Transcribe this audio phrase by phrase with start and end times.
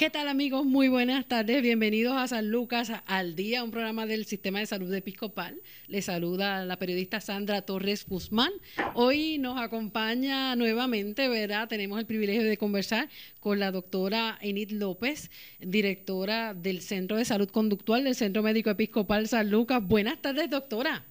[0.00, 0.64] ¿Qué tal amigos?
[0.64, 1.60] Muy buenas tardes.
[1.60, 5.60] Bienvenidos a San Lucas al Día, un programa del Sistema de Salud Episcopal.
[5.88, 8.50] Les saluda la periodista Sandra Torres Guzmán.
[8.94, 11.68] Hoy nos acompaña nuevamente, ¿verdad?
[11.68, 13.10] Tenemos el privilegio de conversar
[13.40, 15.30] con la doctora Enid López,
[15.60, 19.86] directora del Centro de Salud Conductual del Centro Médico Episcopal San Lucas.
[19.86, 21.04] Buenas tardes, doctora.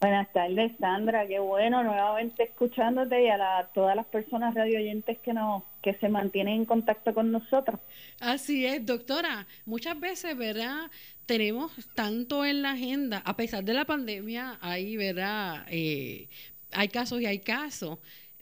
[0.00, 1.26] Buenas tardes, Sandra.
[1.26, 5.34] Qué bueno nuevamente escuchándote y a todas las personas radio oyentes que
[5.82, 7.80] que se mantienen en contacto con nosotros.
[8.20, 9.46] Así es, doctora.
[9.64, 10.90] Muchas veces, ¿verdad?
[11.26, 15.66] Tenemos tanto en la agenda, a pesar de la pandemia, hay, ¿verdad?
[15.68, 16.28] Eh,
[16.72, 17.98] hay casos y hay casos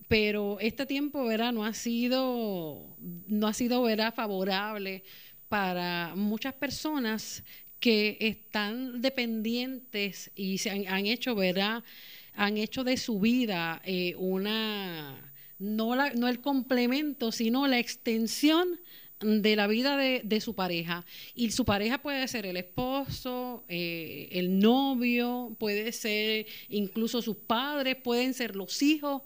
[0.08, 1.52] pero este tiempo ¿verdad?
[1.52, 2.96] no ha sido
[3.26, 4.14] no ha sido ¿verdad?
[4.14, 5.02] favorable
[5.48, 7.44] para muchas personas
[7.80, 11.84] que están dependientes y se han, hecho, ¿verdad?
[12.34, 18.80] Han hecho de su vida eh, una, no, la, no el complemento, sino la extensión
[19.20, 21.04] de la vida de, su pareja.
[21.34, 27.96] Y su pareja puede ser el esposo, eh, el novio, puede ser incluso sus padres,
[27.96, 29.22] pueden ser los hijos.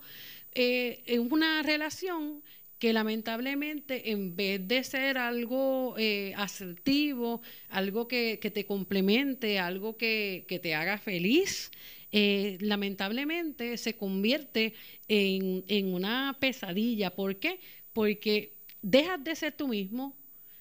[0.52, 2.42] Eh, en una relación
[2.80, 10.46] que lamentablemente en vez de ser algo eh, asertivo, algo que, te complemente, algo que,
[10.62, 11.70] te haga feliz,
[12.10, 14.72] eh, lamentablemente se convierte
[15.08, 17.14] en, en una pesadilla.
[17.14, 17.60] ¿Por qué?
[17.92, 20.16] Porque dejas de ser tú mismo,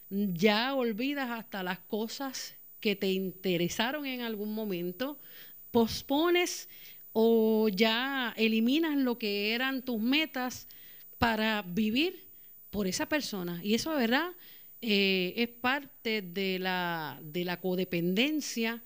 [0.10, 5.18] ya olvidas hasta las cosas que te interesaron en algún momento,
[5.72, 6.68] pospones
[7.14, 10.68] o ya eliminas lo que eran tus metas
[11.20, 12.26] para vivir
[12.72, 13.60] por esa persona.
[13.64, 14.32] Y eso, ¿verdad?
[14.82, 18.82] Eh, es parte de la, de la codependencia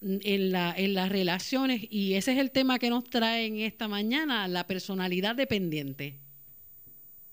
[0.00, 3.88] en, la, en las relaciones y ese es el tema que nos trae en esta
[3.88, 6.16] mañana, la personalidad dependiente.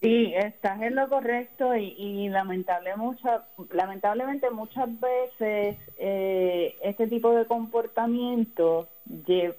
[0.01, 3.27] Sí, estás en lo correcto y, lamentable mucho,
[3.71, 8.87] lamentablemente muchas veces eh, este tipo de comportamiento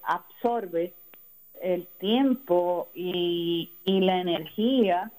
[0.04, 0.94] absorbe
[1.60, 5.10] el tiempo y, la energía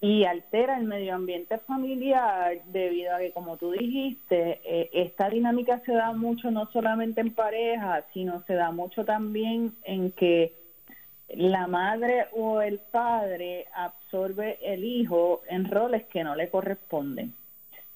[0.00, 5.80] y altera el medio ambiente familiar debido a que, como tú dijiste, eh, esta dinámica
[5.86, 10.54] se da mucho no solamente en pareja, sino se da mucho también en que
[11.28, 17.34] la madre o el padre absorbe el hijo en roles que no le corresponden.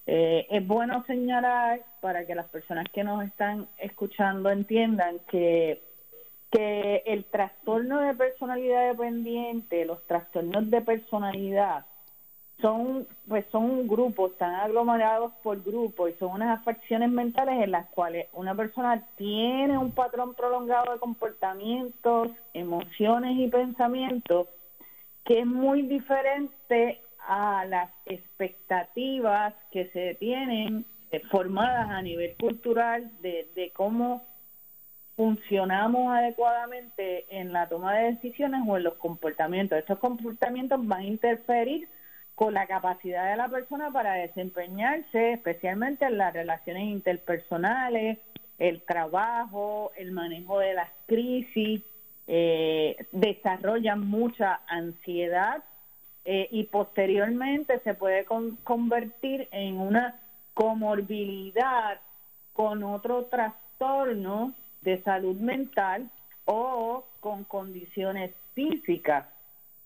[0.07, 5.83] Eh, es bueno señalar para que las personas que nos están escuchando entiendan que
[6.51, 11.87] que el trastorno de personalidad dependiente, los trastornos de personalidad,
[12.61, 17.71] son pues son un grupo, están aglomerados por grupos y son unas afecciones mentales en
[17.71, 24.49] las cuales una persona tiene un patrón prolongado de comportamientos, emociones y pensamientos
[25.25, 33.11] que es muy diferente a las expectativas que se tienen eh, formadas a nivel cultural
[33.21, 34.23] de, de cómo
[35.17, 39.79] funcionamos adecuadamente en la toma de decisiones o en los comportamientos.
[39.79, 41.89] Estos comportamientos van a interferir
[42.35, 48.19] con la capacidad de la persona para desempeñarse, especialmente en las relaciones interpersonales,
[48.59, 51.83] el trabajo, el manejo de las crisis,
[52.27, 55.63] eh, desarrollan mucha ansiedad
[56.27, 58.27] eh, y posteriormente se puede
[58.65, 60.21] convertir en una
[60.53, 62.01] comorbilidad
[62.53, 66.11] con otro trastorno de salud mental
[66.45, 69.27] o con condiciones físicas.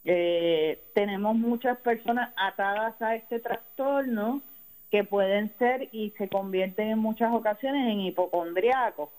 [0.04, 4.42] Eh, tenemos muchas personas atadas a este trastorno
[4.90, 9.10] que pueden ser y se convierten en muchas ocasiones en hipocondriacos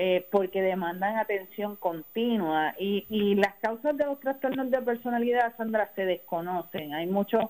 [0.00, 6.04] eh, porque demandan atención continua y, las causas de los trastornos de personalidad, Sandra, se
[6.04, 6.94] desconocen.
[6.94, 7.46] Hay muchas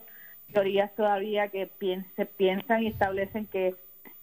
[0.55, 1.71] teorías todavía que
[2.17, 3.75] se piensan y establecen que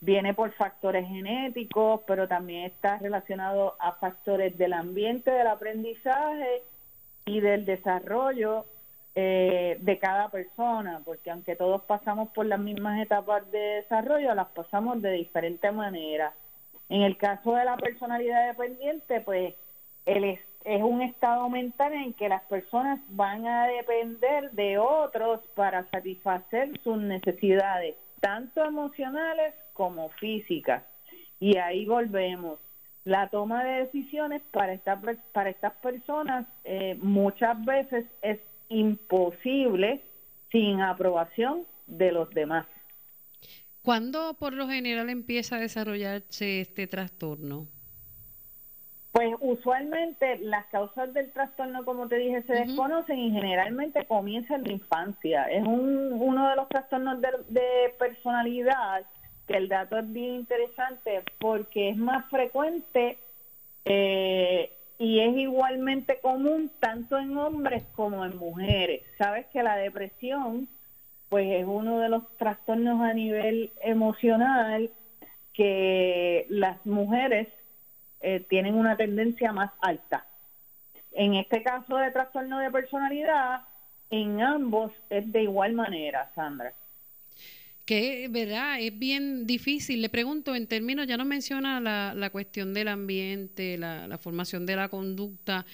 [0.06, 6.62] viene por factores genéticos, pero también está relacionado a factores del ambiente, del aprendizaje
[7.26, 8.66] y del desarrollo
[9.16, 14.48] eh, de cada persona, porque aunque todos pasamos por las mismas etapas de desarrollo, las
[14.50, 16.34] pasamos de diferente manera.
[16.88, 19.56] En el caso de la personalidad dependiente, pues
[20.06, 25.90] es, es un estado mental en que las personas van a depender de otros para
[25.90, 30.86] satisfacer sus necesidades, tanto emocionales como física.
[31.40, 32.60] Y ahí volvemos.
[33.04, 35.00] La toma de decisiones para, esta,
[35.32, 38.40] para estas personas eh, muchas veces es
[38.70, 40.02] imposible
[40.52, 42.66] sin aprobación de los demás.
[43.84, 47.68] ¿Cuándo por lo general empieza a desarrollarse este trastorno?
[49.16, 54.64] Pues usualmente las causas del trastorno, como te dije, se desconocen y generalmente comienza en
[54.64, 55.44] la infancia.
[55.44, 59.06] Es un, uno de los trastornos de, personalidad
[59.48, 63.18] que el dato es bien interesante porque es más frecuente
[63.86, 69.04] eh, y es igualmente común tanto en hombres como en mujeres.
[69.18, 70.68] Sabes que la depresión
[71.30, 74.90] pues es uno de los trastornos a nivel emocional
[75.54, 77.48] que las mujeres
[78.22, 80.26] eh, tienen una tendencia más alta.
[81.12, 83.62] En este caso de trastorno de personalidad,
[84.10, 86.74] en ambos es de igual manera, Sandra.
[87.86, 88.80] Que, ¿verdad?
[88.80, 90.02] Es bien difícil.
[90.02, 94.66] Le pregunto, en términos, ya no menciona la, la cuestión del ambiente, la, la formación
[94.66, 95.66] de la conducta,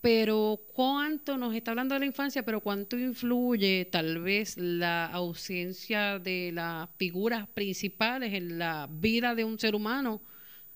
[0.00, 6.18] pero cuánto nos está hablando de la infancia, pero cuánto influye tal vez la ausencia
[6.18, 10.20] de las figuras principales en la vida de un ser humano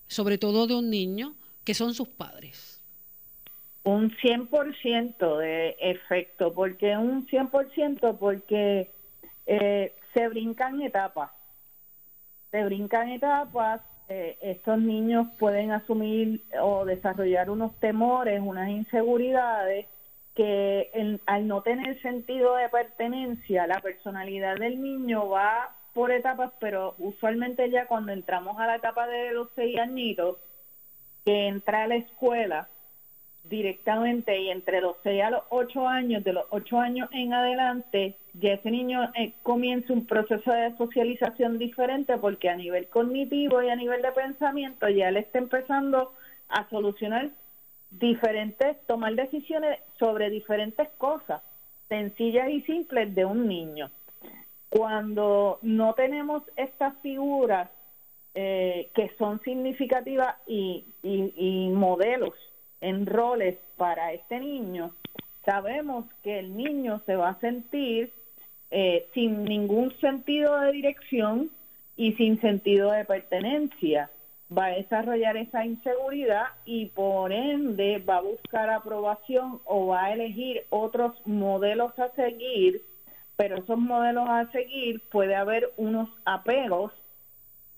[0.07, 2.83] sobre todo de un niño, que son sus padres?
[3.85, 8.91] Un 100% de efecto, porque un 100% porque
[9.47, 11.31] eh, se brincan etapas,
[12.51, 19.87] se brincan etapas, eh, estos niños pueden asumir o desarrollar unos temores, unas inseguridades
[20.35, 26.95] que al no tener sentido de pertenencia, la personalidad del niño va por etapas, pero
[26.99, 30.39] usualmente ya cuando entramos a la etapa de los seis añitos,
[31.25, 32.69] que entra a la escuela
[33.45, 38.17] directamente y entre los seis a los ocho años, de los ocho años en adelante,
[38.35, 43.69] ya ese niño eh, comienza un proceso de socialización diferente porque a nivel cognitivo y
[43.69, 46.13] a nivel de pensamiento ya le está empezando
[46.49, 47.31] a solucionar
[47.91, 51.43] diferentes, tomar decisiones sobre diferentes cosas
[51.89, 53.91] sencillas y simples de un niño.
[54.71, 57.71] Cuando no tenemos estas figuras
[58.35, 60.85] eh, que son significativas y,
[61.73, 62.35] modelos
[62.85, 64.95] en roles para este niño,
[65.45, 68.13] sabemos que el niño se va a sentir
[68.71, 71.51] eh, sin ningún sentido de dirección
[71.97, 74.11] y sin sentido de pertenencia.
[74.57, 80.13] Va a desarrollar esa inseguridad y por ende va a buscar aprobación o va a
[80.13, 82.83] elegir otros modelos a seguir
[83.37, 86.93] pero esos modelos a seguir puede haber unos apegos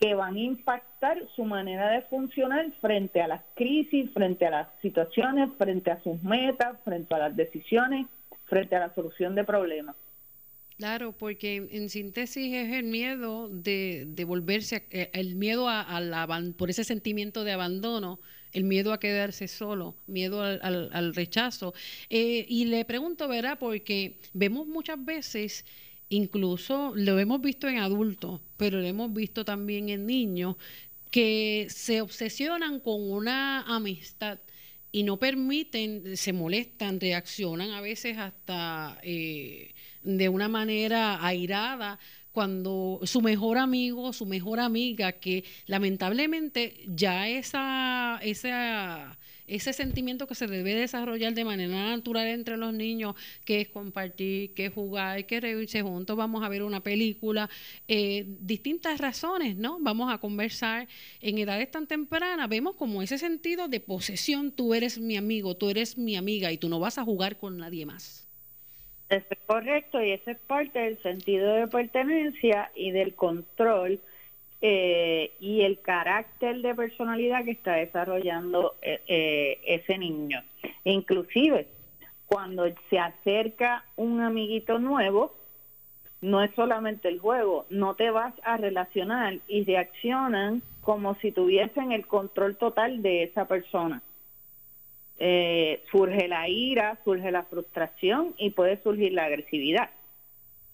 [0.01, 4.69] que van a impactar su manera de funcionar frente a las crisis, frente a las
[4.83, 8.07] situaciones, frente a sus metas, frente a las decisiones,
[8.45, 9.97] frente a la solución de problemas.
[10.77, 15.87] Claro, porque en síntesis es el miedo de, de volverse, eh, el miedo a,
[16.59, 18.21] por ese sentimiento de abandono,
[18.53, 21.73] el miedo a quedarse solo, miedo al, rechazo.
[22.11, 23.59] Eh, y le pregunto, ¿verdad?
[23.59, 25.65] Porque vemos muchas veces,
[26.09, 30.57] incluso lo hemos visto en adultos, pero lo hemos visto también en niños,
[31.11, 34.39] que se obsesionan con una amistad
[34.93, 41.99] y no permiten, se molestan, reaccionan a veces hasta eh, de una manera airada
[42.33, 50.35] cuando su mejor amigo, su mejor amiga, que lamentablemente ya esa, esa, ese sentimiento que
[50.35, 53.15] se debe desarrollar de manera natural entre los niños,
[53.45, 57.49] que es compartir, que es jugar, que reírse juntos, vamos a ver una película,
[57.89, 59.79] eh, distintas razones, ¿no?
[59.81, 60.89] Vamos a conversar
[61.21, 65.71] en edades tan tempranas, vemos como ese sentido de posesión, tú eres mi amigo, tú
[65.71, 68.27] eres mi amiga y tú no vas a jugar con nadie más.
[69.09, 74.01] Es correcto y eso es parte del sentido de pertenencia y del control
[74.61, 80.43] eh, y el carácter de personalidad que está desarrollando eh, eh, ese niño.
[80.85, 81.69] Inclusive,
[82.27, 85.35] cuando se acerca un amiguito nuevo,
[86.21, 91.93] no es solamente el juego, no te vas a relacionar y reaccionan como si tuviesen
[91.93, 94.03] el control total de esa persona.
[95.19, 99.91] Eh, surge la ira, surge la frustración y puede surgir la agresividad,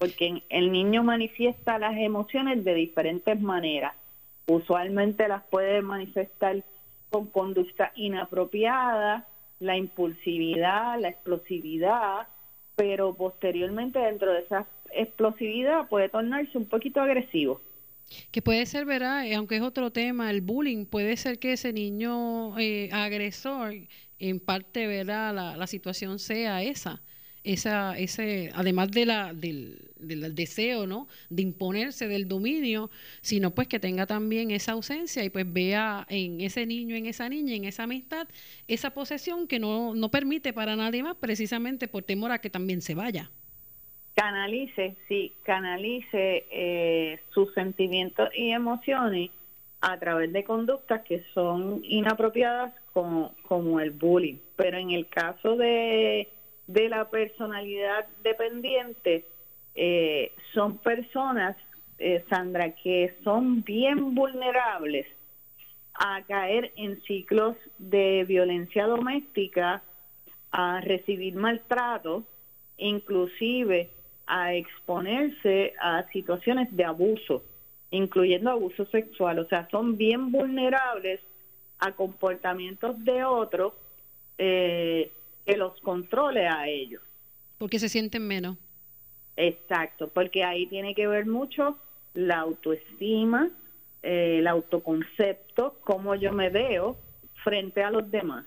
[0.03, 3.93] porque el niño manifiesta las emociones de diferentes maneras.
[4.49, 6.65] Usualmente las puede manifestar
[7.09, 9.29] con conducta inapropiada,
[9.61, 12.27] la impulsividad, la explosividad,
[12.75, 17.61] pero posteriormente dentro de esa explosividad puede tornarse un poquito agresivo.
[18.33, 19.25] Que puede ser, ¿verdad?
[19.25, 23.75] Eh, aunque es otro tema, el bullying, puede ser que ese niño eh, agresor,
[24.19, 25.33] en parte, ¿verdad?
[25.33, 27.01] La, la, situación sea esa.
[27.45, 31.09] Esa, ese, además de la, del, del, deseo, ¿no?
[31.29, 36.41] De imponerse del dominio, sino pues que tenga también esa ausencia y pues vea en
[36.41, 38.29] ese niño, en esa niña, en esa amistad,
[38.69, 42.81] esa posesión que no, no permite para nadie más, precisamente por temor a que también
[42.81, 43.31] se vaya
[44.15, 49.31] canalice, sí, canalice eh, sus sentimientos y emociones
[49.81, 54.37] a través de conductas que son inapropiadas como, como el bullying.
[54.57, 56.29] Pero en el caso de,
[56.67, 59.25] de la personalidad dependiente,
[59.75, 61.57] eh, son personas,
[61.99, 65.07] eh, Sandra, que son bien vulnerables
[65.95, 69.83] a caer en ciclos de violencia doméstica,
[70.51, 72.25] a recibir maltrato,
[72.77, 73.91] inclusive
[74.27, 77.43] a exponerse a situaciones de abuso,
[77.91, 79.39] incluyendo abuso sexual.
[79.39, 81.21] O sea, son bien vulnerables
[81.79, 83.75] a comportamientos de otros
[84.39, 85.11] eh,
[85.45, 87.03] que los controle a ellos.
[87.59, 88.57] Porque se sienten menos.
[89.37, 91.79] Exacto, porque ahí tiene que ver mucho
[92.15, 93.51] la autoestima,
[94.03, 96.97] eh, el autoconcepto, cómo yo me veo
[97.43, 98.47] frente a los demás.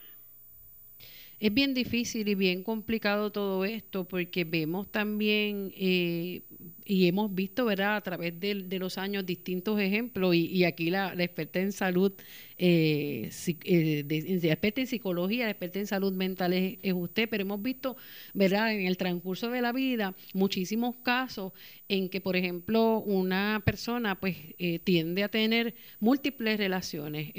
[1.40, 6.44] Es bien difícil y bien complicado todo esto porque vemos también eh,
[6.86, 11.60] y hemos visto, ¿verdad?, a través de, los años distintos ejemplos y, aquí la, experta
[11.60, 12.14] en salud,
[12.58, 13.32] eh,
[13.64, 17.98] eh de, experta en psicología, experta en salud mental es, usted, pero hemos visto,
[18.34, 21.54] ¿verdad?, en el transcurso de la vida muchísimos casos
[21.90, 27.32] en que, por ejemplo, una persona pues eh, tiende a tener múltiples relaciones.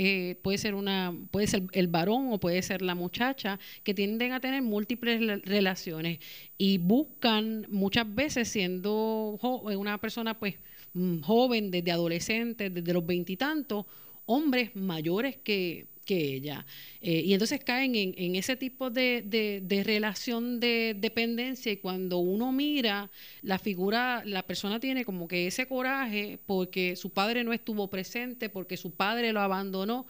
[0.43, 4.41] puede ser una, puede ser el varón o puede ser la muchacha que tienden a
[4.41, 6.19] tener múltiples relaciones
[6.59, 10.57] y buscan muchas veces siendo una persona pues
[10.95, 13.87] mm, joven, desde adolescente, desde los veintitantos,
[14.27, 16.65] hombres mayores que, ella.
[17.01, 22.53] Eh, y entonces caen en, ese tipo de, de, relación de dependencia y cuando uno
[22.53, 23.11] mira
[23.43, 28.49] la figura, la persona tiene como que ese coraje porque su padre no estuvo presente,
[28.49, 30.07] porque su padre lo abandonó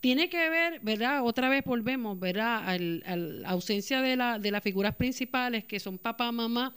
[0.00, 1.24] tiene que ver, ¿verdad?
[1.24, 2.68] Otra vez volvemos, ¿verdad?
[2.68, 6.74] A la ausencia de, la, de las figuras principales que son papá, mamá,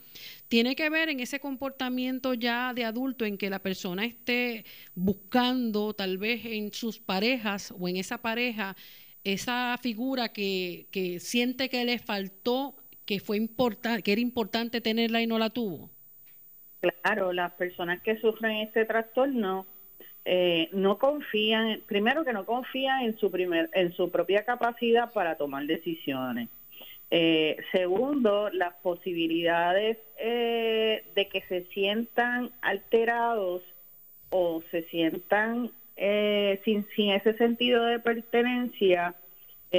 [0.48, 5.94] tiene que ver en ese comportamiento ya de adulto en que la persona esté buscando
[5.94, 8.76] tal vez en sus parejas o en esa pareja
[9.24, 12.74] esa figura que, que siente que le faltó,
[13.04, 15.90] que fue importante, que era importante tenerla y no la tuvo.
[16.80, 19.66] Claro, las personas que sufren este trastorno
[20.24, 25.36] eh, no confían, primero que no confían en su, primer, en su propia capacidad para
[25.36, 26.48] tomar decisiones.
[27.10, 33.62] Eh, segundo, las posibilidades eh, de que se sientan alterados
[34.28, 35.72] o se sientan
[36.64, 39.14] sin, sin ese sentido de pertenencia,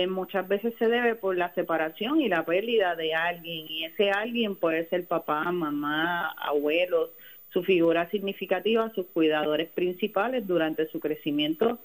[0.08, 3.66] muchas veces se debe por la separación y la pérdida de alguien.
[3.68, 7.10] Y ese alguien puede ser papá, mamá, abuelos,
[7.52, 11.80] su figura significativa, sus cuidadores principales durante su crecimiento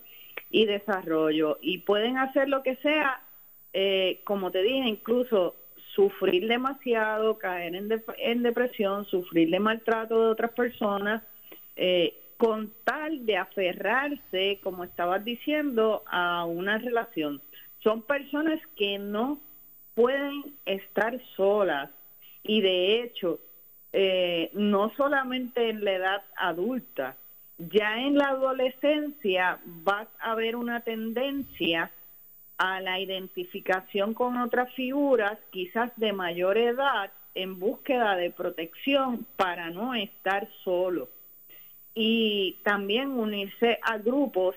[0.51, 1.59] y desarrollo.
[1.61, 3.21] Y pueden hacer lo que sea,
[3.73, 5.57] eh, como te dije, incluso
[5.95, 11.23] sufrir demasiado, caer en, depresión, sufrir de maltrato de otras personas,
[11.75, 17.41] eh, con tal de aferrarse, como estabas diciendo, a una relación.
[17.83, 19.41] Son personas que no
[19.95, 21.91] pueden estar solas
[22.43, 23.41] y de hecho
[23.93, 27.17] eh, no solamente en la edad adulta,
[27.59, 31.91] ya en la adolescencia vas a ver una tendencia
[32.59, 39.71] a la identificación con otras figuras, quizás de mayor edad, en búsqueda de protección para
[39.71, 41.09] no estar solo.
[41.95, 44.55] Y también unirse a grupos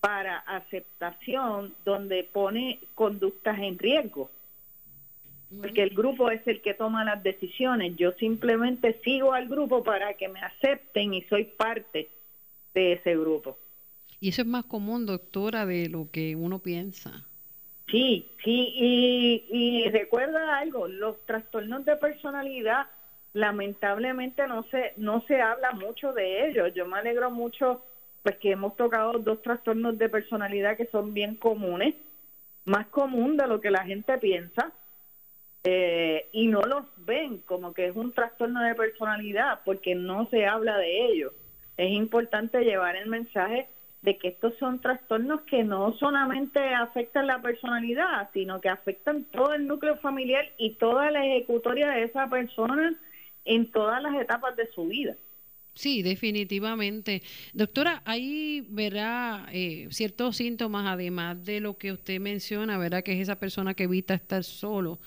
[0.00, 4.30] para aceptación donde pone conductas en riesgo
[5.60, 7.96] porque el grupo es el que toma las decisiones.
[7.96, 12.08] Yo simplemente sigo al grupo para que me acepten y soy parte
[12.74, 13.58] de ese grupo.
[14.20, 17.26] Y eso es más común, doctora, de lo que uno piensa.
[17.90, 22.86] Sí, sí, y, y recuerda algo, los trastornos de personalidad
[23.34, 26.72] lamentablemente no se no se habla mucho de ellos.
[26.74, 27.82] Yo me alegro mucho
[28.22, 31.94] pues que hemos tocado dos trastornos de personalidad que son bien comunes,
[32.64, 34.72] más común de lo que la gente piensa
[35.64, 40.46] eh, y no los ven como que es un trastorno de personalidad porque no se
[40.46, 41.32] habla de ello.
[41.76, 43.68] Es importante llevar el mensaje
[44.02, 49.54] de que estos son trastornos que no solamente afectan la personalidad, sino que afectan todo
[49.54, 52.94] el núcleo familiar y toda la ejecutoria de esa persona
[53.44, 55.14] en todas las etapas de su vida.
[55.74, 57.22] Sí, definitivamente.
[57.54, 63.02] Doctora, ahí verá eh, ciertos síntomas, además de lo que usted menciona, ¿verdad?
[63.02, 65.00] Que es esa persona que evita estar solo.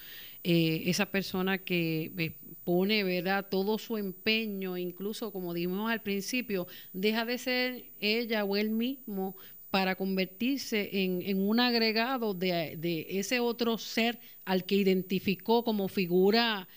[0.44, 6.68] Eh, esa persona que eh, pone verdad todo su empeño, incluso como dijimos al principio,
[6.94, 9.36] deja de ser ella o él mismo
[9.72, 16.68] para convertirse en, un agregado de, ese otro ser al que identificó como figura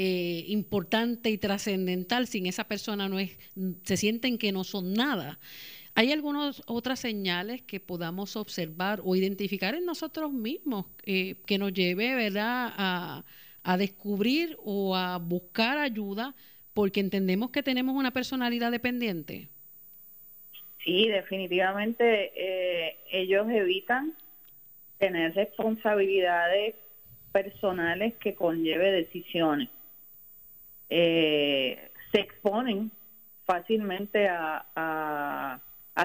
[0.00, 3.36] eh, importante y trascendental sin esa persona no es,
[3.82, 5.40] se sienten que no son nada.
[5.96, 11.72] ¿Hay algunas otras señales que podamos observar o identificar en nosotros mismos eh, que nos
[11.72, 12.72] lleve ¿verdad?
[12.76, 13.24] A,
[13.64, 16.36] a descubrir o a buscar ayuda
[16.74, 19.48] porque entendemos que tenemos una personalidad dependiente?
[20.84, 24.14] Sí, definitivamente eh, ellos evitan
[24.98, 26.76] tener responsabilidades
[27.32, 29.70] personales que conlleve decisiones.
[30.90, 32.90] Eh, se exponen
[33.44, 35.60] fácilmente a,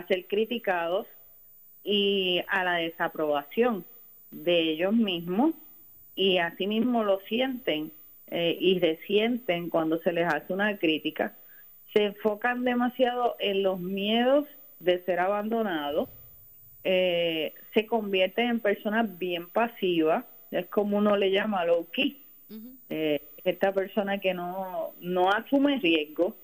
[0.07, 1.05] ser criticados
[1.83, 3.85] y a la desaprobación
[4.31, 5.53] de ellos mismos
[6.15, 7.91] y asimismo lo sienten
[8.27, 11.35] eh, y resienten cuando se les hace una crítica.
[11.93, 14.47] Se enfocan demasiado en los miedos
[14.79, 16.09] de ser abandonados,
[16.83, 22.25] eh, se convierten en personas bien pasivas, es como uno le llama low key.
[22.89, 26.35] Eh, esta persona que no, no asume riesgo,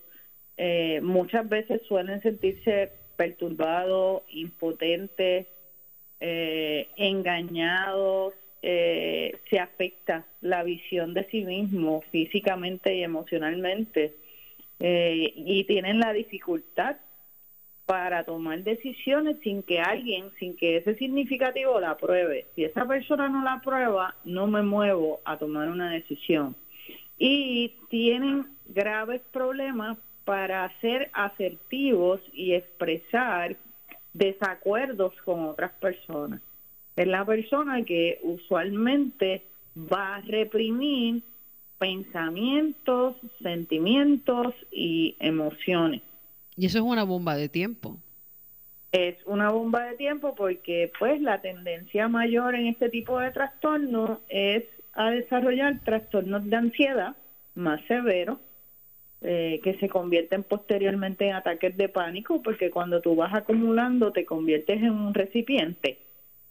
[0.58, 5.48] eh, muchas veces suelen sentirse perturbados, impotentes,
[6.22, 14.16] engañados, se afecta la visión de sí mismo físicamente y emocionalmente
[14.80, 16.98] y tienen la dificultad
[17.90, 22.46] para tomar decisiones sin que alguien, sin que ese significativo la apruebe.
[22.54, 26.56] Si esa persona no la aprueba, no me muevo a tomar una decisión.
[27.20, 33.58] Y tienen graves problemas para ser asertivos y expresar
[34.14, 36.42] desacuerdos con otras personas.
[36.96, 39.44] Es la persona que usualmente
[39.76, 41.24] va a reprimir
[41.78, 46.02] pensamientos, sentimientos y emociones.
[46.58, 47.98] Y eso es una bomba de tiempo.
[48.92, 54.20] Es una bomba de tiempo porque pues la tendencia mayor en este tipo de trastornos
[54.28, 57.16] es a desarrollar trastornos de ansiedad
[57.56, 58.40] más severos
[59.22, 64.26] eh, que se convierten posteriormente en ataques de pánico porque cuando tú vas acumulando te
[64.26, 66.00] conviertes en un recipiente.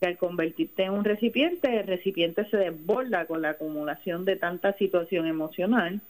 [0.01, 4.75] Que al convertirte en un recipiente el recipiente se desborda con la acumulación de tanta
[4.75, 6.01] situación emocional.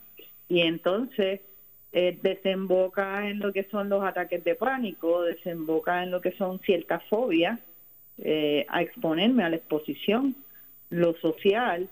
[0.49, 1.41] Y entonces
[1.93, 6.59] eh, desemboca en lo que son los ataques de pánico, desemboca en lo que son
[6.59, 7.61] ciertas fobias,
[8.19, 10.35] eh, a exponerme a la exposición,
[10.91, 11.89] lo social,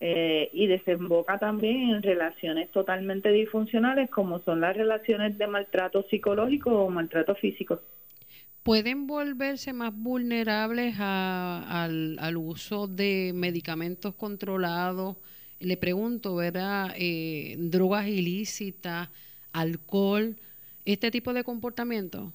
[0.00, 6.70] eh, y desemboca también en relaciones totalmente disfuncionales como son las relaciones de maltrato psicológico
[6.70, 7.80] o maltrato físico.
[8.62, 15.16] ¿Pueden volverse más vulnerables al, al, uso de medicamentos controlados?
[15.58, 16.94] Le pregunto, ¿verdad?
[17.56, 19.08] drogas ilícitas,
[19.52, 20.36] alcohol,
[20.84, 22.32] este tipo de comportamiento?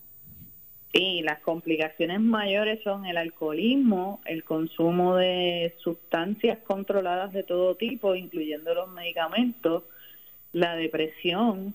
[0.93, 8.13] Sí, las complicaciones mayores son el alcoholismo, el consumo de sustancias controladas de todo tipo,
[8.13, 9.86] incluyendo los medicamentos,
[10.51, 11.73] la depresión,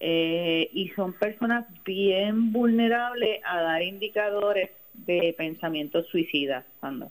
[0.00, 7.10] eh, y son personas bien vulnerables a dar indicadores de pensamiento suicida, Sandra.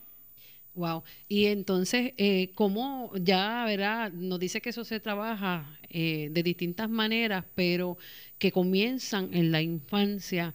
[0.74, 1.02] Wow.
[1.28, 4.12] Y entonces, eh, ¿cómo ya, verdad?
[4.12, 7.98] Nos dice que eso se trabaja eh, de distintas maneras, pero
[8.38, 10.54] que comienzan en la infancia.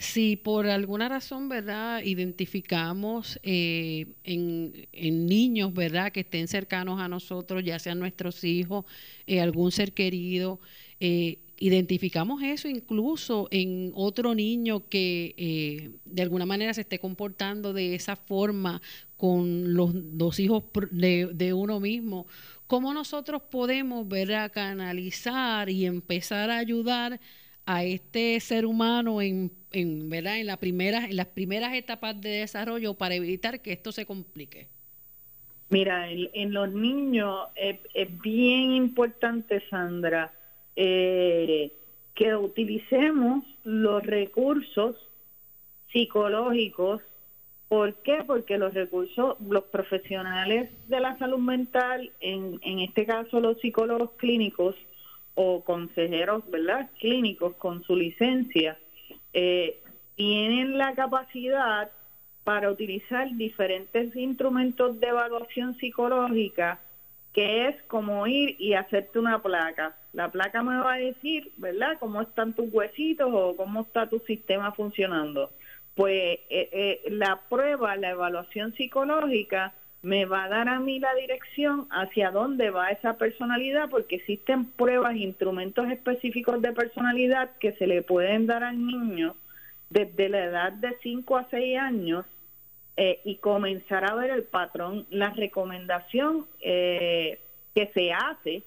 [0.00, 2.02] Si por alguna razón, ¿verdad?
[2.02, 6.10] Identificamos eh, en, niños, ¿verdad?
[6.10, 8.86] Que estén cercanos a nosotros, ya sean nuestros hijos,
[9.26, 10.58] eh, algún ser querido,
[11.00, 17.94] eh, identificamos eso incluso en otro niño que de alguna manera se esté comportando de
[17.94, 18.80] esa forma
[19.18, 22.26] con los dos hijos de, uno mismo,
[22.66, 27.20] ¿cómo nosotros podemos ver a canalizar y empezar a ayudar
[27.66, 30.38] a este ser humano en, en, ¿verdad?
[30.38, 34.68] en, la primera, en las primeras etapas de desarrollo para evitar que esto se complique?
[35.70, 40.32] Mira, en, los niños es bien importante, Sandra,
[40.74, 41.70] eh,
[42.14, 44.96] que utilicemos los recursos
[45.92, 47.02] psicológicos.
[47.68, 48.24] ¿Por qué?
[48.26, 54.10] Porque los recursos, los profesionales de la salud mental, en, en este caso los psicólogos
[54.16, 54.74] clínicos
[55.36, 56.90] o consejeros, ¿verdad?
[56.98, 58.76] Clínicos con su licencia,
[59.32, 59.80] eh,
[60.16, 61.90] tienen la capacidad
[62.44, 66.80] para utilizar diferentes instrumentos de evaluación psicológica
[67.32, 69.94] que es como ir y hacerte una placa.
[70.12, 74.18] La placa me va a decir, ¿verdad?, cómo están tus huesitos o cómo está tu
[74.20, 75.52] sistema funcionando.
[75.94, 81.14] Pues eh, eh, la prueba, la evaluación psicológica, me va a dar a mí la
[81.14, 87.86] dirección hacia dónde va esa personalidad, porque existen pruebas, instrumentos específicos de personalidad que se
[87.86, 89.36] le pueden dar al niño
[89.90, 92.24] desde la edad de 5 a 6 años
[92.96, 95.06] eh, y comenzar a ver el patrón.
[95.10, 97.38] La recomendación eh,
[97.74, 98.62] que se hace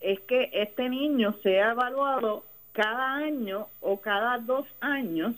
[0.00, 5.34] es que este niño sea evaluado cada año o cada dos años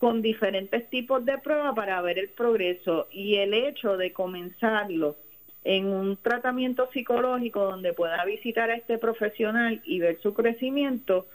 [0.00, 5.16] con diferentes tipos de pruebas para ver el progreso y el hecho de comenzarlo
[5.62, 11.26] en un tratamiento psicológico donde pueda visitar a este profesional y ver su crecimiento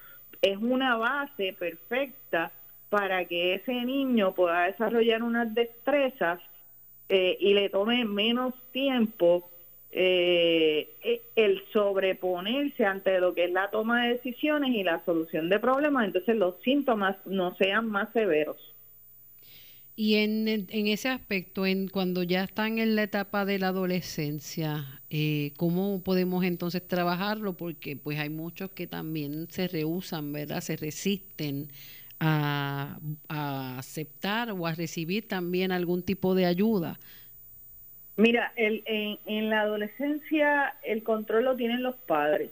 [0.42, 2.52] es una base perfecta
[2.90, 6.40] para que ese niño pueda desarrollar unas destrezas
[7.08, 9.48] eh, y le tome menos tiempo
[9.98, 15.48] eh, e, el sobreponerse ante lo que es la toma de decisiones y la solución
[15.48, 18.58] de problemas, entonces los síntomas no sean más severos.
[19.96, 25.02] Y en, en ese aspecto, en cuando ya están en la etapa de la adolescencia,
[25.10, 27.56] eh, ¿cómo podemos entonces trabajarlo?
[27.56, 30.60] Porque pues hay muchos que también se rehusan, ¿verdad?
[30.60, 31.72] Se resisten
[32.20, 37.00] a, a aceptar o a recibir también algún tipo de ayuda
[38.18, 42.52] Mira, el, en, la adolescencia el control lo tienen los padres,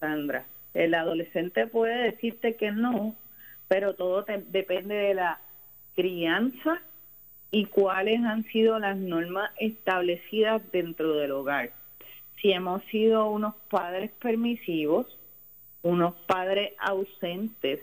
[0.00, 0.44] Sandra.
[0.74, 3.14] El adolescente puede decirte que no,
[3.68, 5.40] pero todo depende de la
[5.94, 6.82] crianza
[7.50, 11.70] y cuáles han sido las normas establecidas dentro del hogar.
[12.42, 15.06] Si hemos sido unos padres permisivos,
[15.82, 17.80] unos padres ausentes,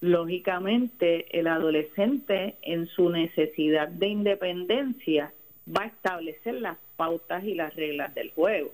[0.00, 5.32] lógicamente el adolescente en su necesidad de independencia
[5.76, 8.72] va a establecer las pautas y las reglas del juego.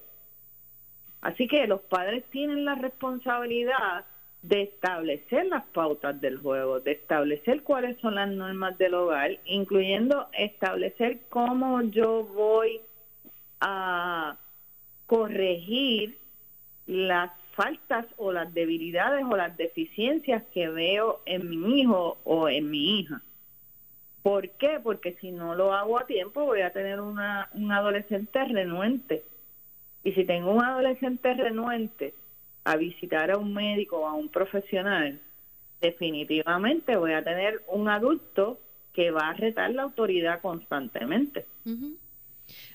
[1.21, 4.05] Así que los padres tienen la responsabilidad
[4.43, 10.29] de establecer las pautas del juego, de establecer cuáles son las normas del hogar, incluyendo
[10.35, 12.81] establecer cómo yo voy
[13.61, 14.37] a
[15.07, 16.19] corregir
[16.87, 22.71] las faltas o las debilidades o las deficiencias que veo en mi hijo o en
[22.71, 23.23] mi hija.
[24.25, 24.81] ¿Por qué?
[24.83, 29.23] Porque si no lo hago a tiempo voy a tener una, un adolescente renuente.
[30.03, 32.15] Y si tengo un adolescente renuente
[32.65, 35.21] a visitar a un médico o a un profesional,
[35.83, 38.59] definitivamente voy a tener un adulto
[38.95, 41.45] que va a retar la autoridad constantemente.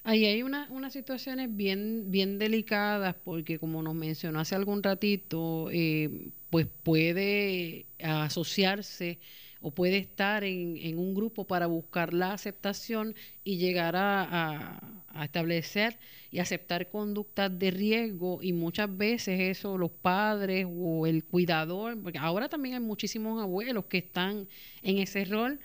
[0.04, 5.70] Ahí hay una, unas situaciones bien, bien delicadas porque como nos mencionó hace algún ratito,
[5.72, 9.18] eh, pues puede asociarse
[9.62, 14.80] o puede estar en, en un grupo para buscar la aceptación y llegar a,
[15.24, 15.98] establecer
[16.32, 18.40] y aceptar conductas de riesgo.
[18.42, 23.86] Y muchas veces eso los padres o el cuidador, porque ahora también hay muchísimos abuelos
[23.86, 24.48] que están
[24.82, 25.60] en ese rol,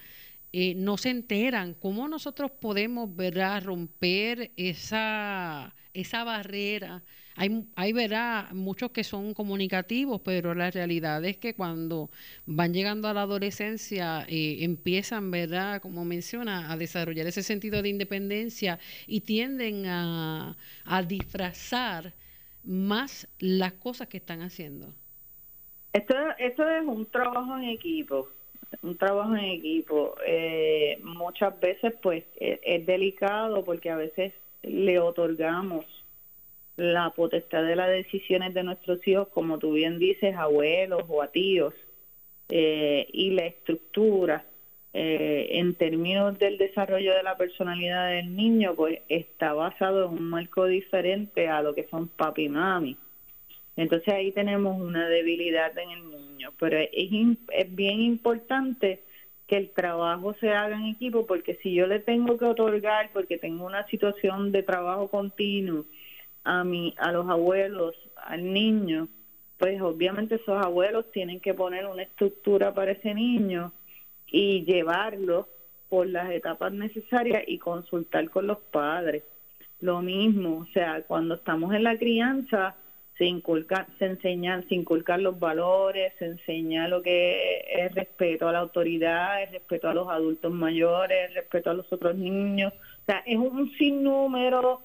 [0.56, 1.74] eh, no se enteran.
[1.74, 3.60] ¿Cómo nosotros podemos ¿verdad?
[3.64, 7.02] romper esa, esa barrera?
[7.34, 8.52] Hay, hay ¿verdad?
[8.52, 12.08] muchos que son comunicativos, pero la realidad es que cuando
[12.46, 15.82] van llegando a la adolescencia eh, empiezan, ¿verdad?
[15.82, 22.14] como menciona, a desarrollar ese sentido de independencia y tienden a, a disfrazar
[22.62, 24.94] más las cosas que están haciendo.
[25.92, 28.28] Esto, esto es un trabajo en equipo
[28.82, 30.14] un trabajo en equipo.
[30.26, 34.32] Eh, muchas veces pues es, es, delicado porque a veces
[34.62, 35.84] le otorgamos
[36.76, 41.28] la potestad de las decisiones de nuestros hijos, como tú bien dices, abuelos o a
[41.28, 41.74] tíos,
[42.48, 44.44] eh, y la estructura
[44.92, 50.30] eh, en términos del desarrollo de la personalidad del niño, pues está basado en un
[50.30, 52.96] marco diferente a lo que son papi y mami.
[53.76, 59.02] Entonces ahí tenemos una debilidad en el niño, pero es, es bien importante
[59.46, 63.36] que el trabajo se haga en equipo, porque si yo le tengo que otorgar, porque
[63.36, 65.84] tengo una situación de trabajo continuo,
[66.44, 69.08] a, mi, a los abuelos, al niño,
[69.58, 73.72] pues obviamente esos abuelos tienen que poner una estructura para ese niño
[74.26, 75.48] y llevarlo
[75.88, 79.22] por las etapas necesarias y consultar con los padres.
[79.80, 82.76] Lo mismo, o sea, cuando estamos en la crianza,
[83.16, 88.58] se inculca, se se inculcan los valores, se enseña lo que es respeto a la
[88.58, 92.72] autoridad, respeto a los adultos mayores, respeto a los otros niños.
[92.72, 94.80] O sea, es un sinnúmero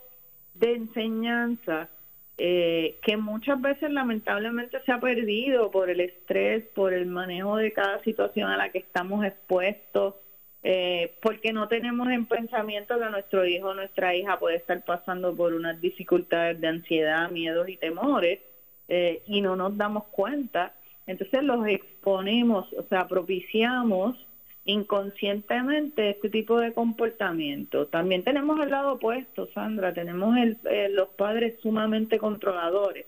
[0.53, 1.89] de enseñanza
[2.37, 7.73] eh, que muchas veces lamentablemente se ha perdido por el estrés, por el manejo de
[7.73, 10.15] cada situación a la que estamos expuestos,
[10.61, 15.35] eh, porque no tenemos en pensamiento que nuestro hijo o nuestra hija puede estar pasando
[15.35, 18.39] por unas dificultades de ansiedad, miedos y temores,
[18.87, 20.73] eh, y no nos damos cuenta.
[21.07, 24.17] Entonces los exponemos, o sea, propiciamos
[24.65, 27.87] inconscientemente este tipo de comportamiento.
[27.87, 33.05] También tenemos el lado opuesto, Sandra, tenemos el, eh, los padres sumamente controladores,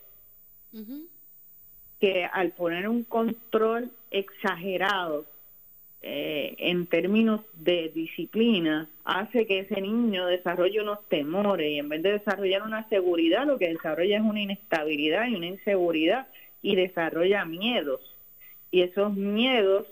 [1.99, 5.25] que al poner un control exagerado
[6.03, 12.01] eh, en términos de disciplina hace que ese niño desarrolle unos temores y en vez
[12.01, 16.27] de desarrollar una seguridad, lo que desarrolla es una inestabilidad y una inseguridad
[16.63, 18.01] y desarrolla miedos.
[18.71, 19.85] Y esos miedos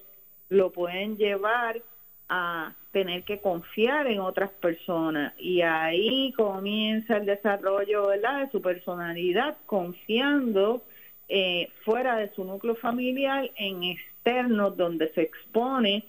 [0.50, 1.82] lo pueden llevar
[2.28, 8.20] a tener que confiar en otras personas y ahí comienza el desarrollo de
[8.52, 10.82] su personalidad confiando
[11.28, 13.84] eh, fuera de su núcleo familiar en
[14.20, 16.06] externos donde se expone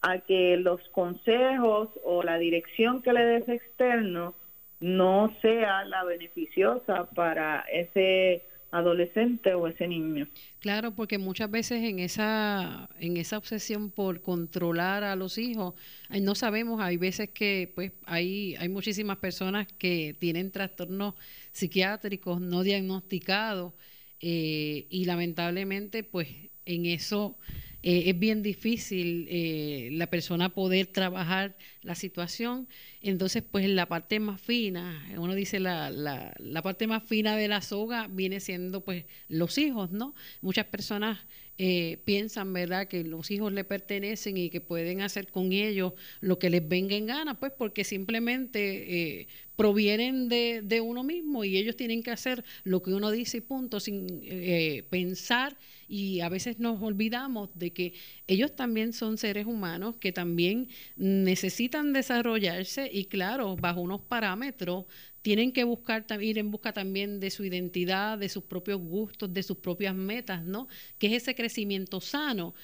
[0.00, 4.34] a que los consejos o la dirección que le des externo
[4.80, 10.26] no sea la beneficiosa para ese adolescente o ese niño.
[10.58, 15.74] Claro, porque muchas veces en esa en esa obsesión por controlar a los hijos,
[16.10, 21.14] no sabemos, hay veces que pues hay hay muchísimas personas que tienen trastornos
[21.52, 23.74] psiquiátricos no diagnosticados
[24.20, 26.28] eh, y lamentablemente pues
[26.66, 27.36] en eso
[27.82, 32.68] eh, es bien difícil eh, la persona poder trabajar la situación.
[33.00, 37.48] Entonces, pues la parte más fina, uno dice la, la, la parte más fina de
[37.48, 40.14] la soga viene siendo pues los hijos, ¿no?
[40.42, 41.18] Muchas personas
[41.58, 46.38] eh, piensan, ¿verdad?, que los hijos le pertenecen y que pueden hacer con ellos lo
[46.38, 51.58] que les venga en gana, pues porque simplemente eh, provienen de, de, uno mismo y
[51.58, 55.56] ellos tienen que hacer lo que uno dice y punto, sin eh, pensar
[55.88, 57.92] y a veces nos olvidamos de que
[58.26, 64.86] ellos también son seres humanos que también necesitan desarrollarse y claro, bajo unos parámetros
[65.22, 69.42] tienen que buscar ir en busca también de su identidad, de sus propios gustos, de
[69.42, 70.68] sus propias metas, ¿no?
[70.98, 72.54] Que es ese crecimiento sano.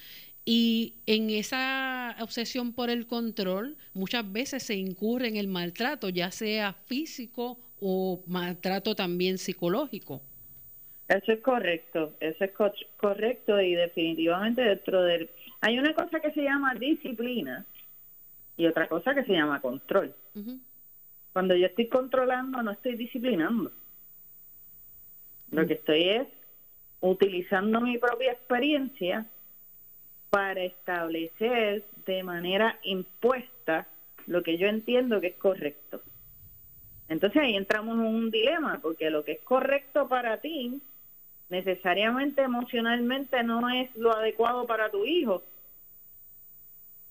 [0.44, 6.30] Y en esa obsesión por el control, muchas veces se incurre en el maltrato, ya
[6.30, 10.22] sea físico o maltrato también psicológico.
[11.08, 12.50] Eso es correcto, eso es
[12.96, 15.30] correcto y definitivamente dentro del...
[15.60, 17.64] Hay una cosa que se llama disciplina
[18.56, 20.14] y otra cosa que se llama control.
[21.38, 23.70] Cuando yo estoy controlando, no estoy disciplinando.
[25.52, 26.26] Lo que estoy es
[27.00, 29.24] utilizando mi propia experiencia
[30.30, 33.86] para establecer de manera impuesta
[34.26, 36.02] lo que yo entiendo que es correcto.
[37.08, 40.82] Entonces ahí entramos en un dilema, porque lo que es correcto para ti,
[41.50, 45.44] necesariamente emocionalmente no es lo adecuado para tu hijo.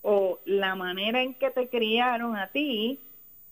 [0.02, 3.00] O la manera en que te criaron a ti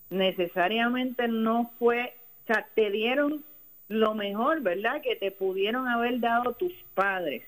[0.10, 2.14] necesariamente no fue,
[2.44, 3.44] o sea, te dieron
[3.88, 5.02] lo mejor, ¿verdad?
[5.02, 7.44] Que te pudieron haber dado tus padres.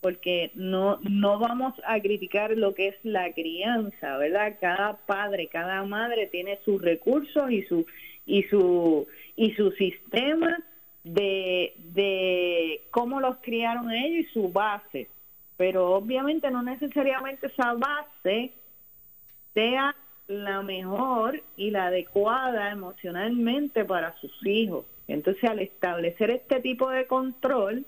[0.00, 4.56] Porque no, no vamos a criticar lo que es la crianza, ¿verdad?
[4.60, 7.86] Cada padre, cada madre tiene sus recursos y su,
[8.26, 10.58] y su, y su sistema
[11.04, 15.08] de, de cómo los criaron ellos y su base.
[15.56, 18.52] Pero obviamente no necesariamente esa base
[19.54, 19.94] sea
[20.26, 24.86] la mejor y la adecuada emocionalmente para sus hijos.
[25.08, 27.84] Entonces, al establecer este tipo de control,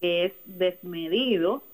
[0.00, 1.64] que es desmedido,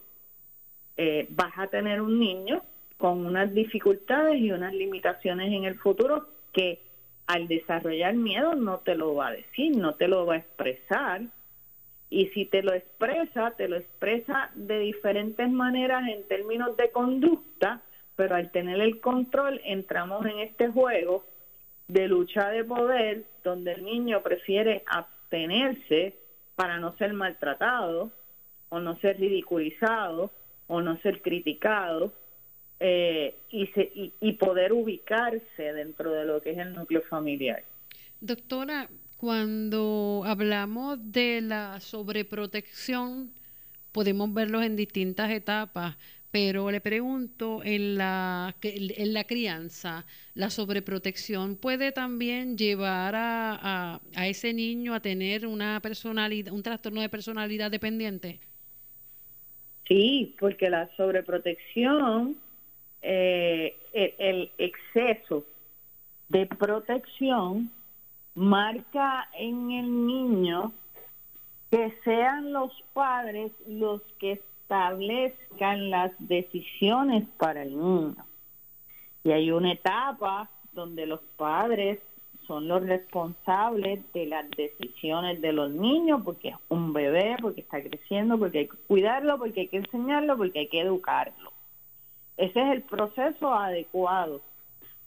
[0.97, 2.63] eh, vas a tener un niño
[2.99, 6.81] con unas dificultades y unas limitaciones en el futuro que
[7.27, 11.23] al desarrollar miedo no te lo va a decir, no te lo va a expresar.
[12.11, 17.83] Y si te lo expresa, te lo expresa de diferentes maneras en términos de conducta,
[18.21, 21.25] pero al tener el control entramos en este juego
[21.89, 26.17] de lucha de poder donde el niño prefiere abstenerse
[26.55, 28.11] para no ser maltratado
[28.69, 30.31] o no ser ridiculizado
[30.67, 32.13] o no ser criticado
[32.79, 37.65] eh, y, y poder ubicarse dentro de lo que es el núcleo familiar.
[38.21, 43.33] Doctora, cuando hablamos de la sobreprotección,
[43.93, 45.97] podemos verlos en distintas etapas,
[46.31, 54.29] pero le pregunto, en la, en la crianza, la sobreprotección puede también llevar a, a,
[54.29, 58.41] ese niño a tener una personalidad, un trastorno de personalidad dependiente.
[59.89, 62.37] Sí, porque la sobreprotección,
[63.03, 65.45] eh, el exceso
[66.29, 67.73] de protección
[68.37, 70.73] marca en el niño
[71.71, 74.41] que sean los padres los que
[74.71, 78.25] establezcan las decisiones para el niño.
[79.25, 81.99] Y hay una etapa donde los padres
[82.47, 87.83] son los responsables de las decisiones de los niños, porque es un bebé, porque está
[87.83, 91.53] creciendo, porque hay que cuidarlo, porque hay que enseñarlo, porque hay que educarlo.
[92.37, 94.41] Ese es el proceso adecuado,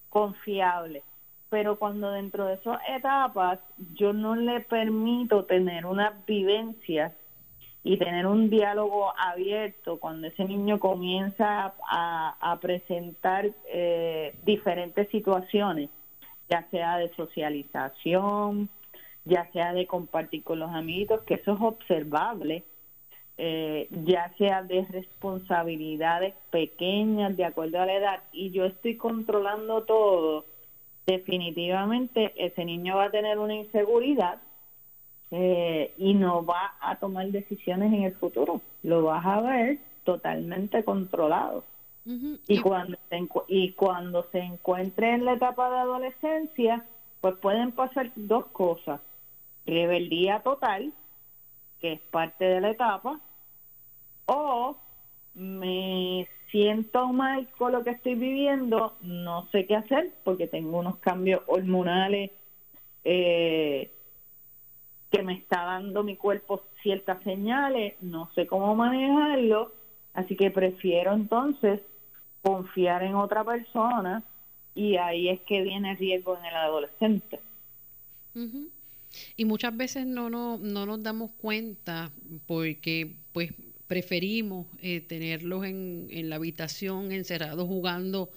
[0.09, 1.03] confiable.
[1.49, 3.59] Pero cuando dentro de esas etapas
[3.93, 7.13] yo no le permito tener unas vivencias
[7.83, 15.89] y tener un diálogo abierto cuando ese niño comienza a, presentar eh, diferentes situaciones,
[16.49, 18.69] ya sea de socialización,
[19.25, 22.63] ya sea de compartir con los amiguitos, que eso es observable,
[23.37, 29.83] eh, ya sea de responsabilidades pequeñas de acuerdo a la edad, y yo estoy controlando
[29.83, 30.45] todo,
[31.05, 34.39] definitivamente ese niño va a tener una inseguridad
[35.35, 38.61] eh, y no va a tomar decisiones en el futuro.
[38.83, 41.63] Lo vas a ver totalmente controlado.
[42.05, 46.85] y, cuando se, y cuando se encuentre en la etapa de adolescencia,
[47.19, 49.01] pues pueden pasar dos cosas.
[49.65, 50.93] Rebeldía total,
[51.81, 53.19] que es parte de la etapa,
[54.27, 54.77] o
[55.33, 60.97] me siento mal con lo que estoy viviendo, no sé qué hacer porque tengo unos
[60.97, 62.29] cambios hormonales
[63.03, 63.89] eh,
[65.13, 69.71] que me está dando mi cuerpo ciertas señales, no sé cómo manejarlo,
[70.15, 71.81] así que prefiero entonces
[72.41, 74.23] confiar en otra persona
[74.73, 77.39] y ahí es que viene el riesgo en el adolescente.
[79.37, 82.09] Y muchas veces no, no, no nos damos cuenta
[82.47, 83.53] porque pues
[83.85, 88.31] preferimos eh, tenerlos en, en la habitación encerrados jugando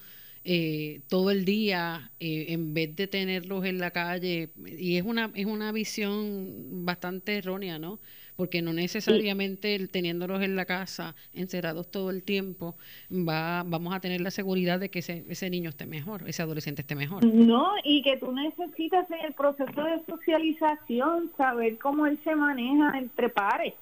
[0.49, 5.33] eh, todo el día eh, en vez de tenerlos en la calle y es una
[5.35, 7.99] es una visión bastante errónea no
[8.37, 12.77] porque no necesariamente el, teniéndolos en la casa encerrados todo el tiempo
[13.11, 16.83] va vamos a tener la seguridad de que ese, ese niño esté mejor ese adolescente
[16.83, 17.25] esté mejor.
[17.25, 22.97] No y que tú necesitas en el proceso de socialización saber cómo él se maneja
[22.97, 23.75] entre pares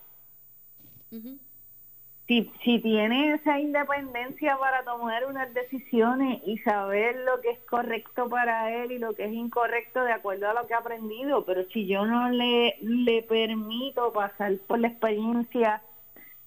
[2.27, 8.29] si, si tiene esa independencia para tomar unas decisiones y saber lo que es correcto
[8.29, 11.65] para él y lo que es incorrecto de acuerdo a lo que ha aprendido, pero
[11.73, 15.83] si yo no le, le permito pasar por la experiencia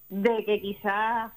[0.08, 1.32] de que quizás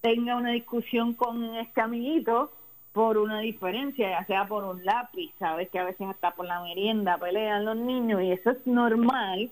[0.00, 2.52] tenga una discusión con este amiguito
[2.92, 6.62] por una diferencia, ya sea por un lápiz, sabes que a veces hasta por la
[6.62, 9.50] merienda pelean los niños y eso es normal,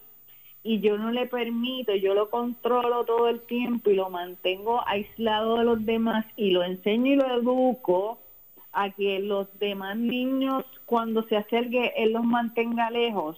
[0.64, 5.57] y yo no le permito, yo lo controlo todo el tiempo y lo mantengo aislado
[5.57, 8.18] de los demás y lo enseño y lo educo
[8.72, 13.37] a que los demás niños cuando se acerque él los mantenga lejos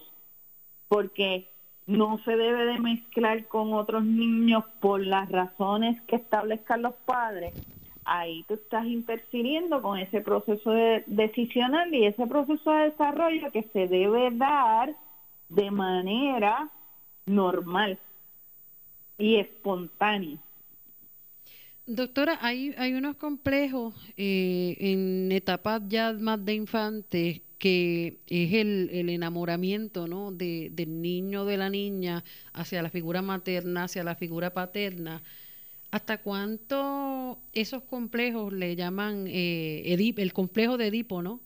[0.87, 1.47] porque
[1.87, 7.53] no se debe de mezclar con otros niños por las razones que establezcan los padres.
[8.05, 13.63] Ahí tú estás interfiriendo con ese proceso de decisional y ese proceso de desarrollo que
[13.73, 14.95] se debe dar
[15.49, 16.69] de manera
[17.25, 17.99] normal
[19.17, 20.39] y espontáneo.
[21.87, 28.89] Doctora, hay, hay unos complejos eh, en etapas ya más de infantes que es el,
[28.91, 30.31] el enamoramiento ¿no?
[30.31, 35.21] de, del niño de la niña hacia la figura materna, hacia la figura paterna.
[35.91, 41.39] ¿Hasta cuánto esos complejos le llaman eh, el complejo de Edipo, ¿no?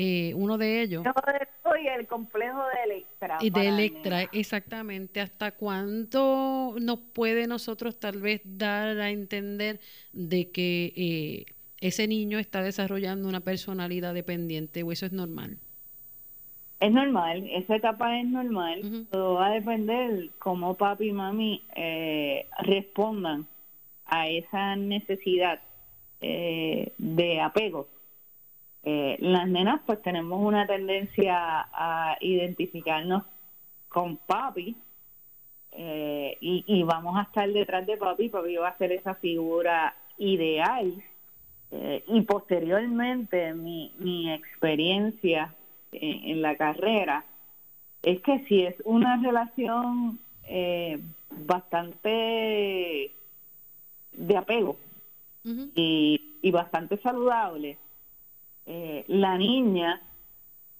[0.00, 1.04] Eh, uno de ellos.
[1.80, 3.38] Y el complejo de Electra.
[3.40, 5.20] Y de Electra, exactamente.
[5.20, 9.80] ¿Hasta cuánto nos puede nosotros tal vez dar a entender
[10.12, 11.46] de que eh,
[11.80, 15.58] ese niño está desarrollando una personalidad dependiente o eso es normal?
[16.78, 19.06] Es normal, esa etapa es normal.
[19.10, 23.48] Todo va a depender cómo papi y mami eh, respondan
[24.06, 25.60] a esa necesidad
[26.20, 27.88] de apego
[28.84, 33.24] eh, las nenas pues tenemos una tendencia a identificarnos
[33.88, 34.76] con papi
[35.72, 41.02] eh, y, vamos a estar detrás de papi, papi va a ser esa figura ideal.
[41.70, 45.54] Eh, y posteriormente mi, mi experiencia
[45.92, 47.24] en, la carrera
[48.02, 50.18] es que si es una relación
[51.30, 53.12] bastante
[54.12, 54.76] de apego
[55.74, 57.76] y, y bastante saludable,
[58.70, 60.02] eh, la niña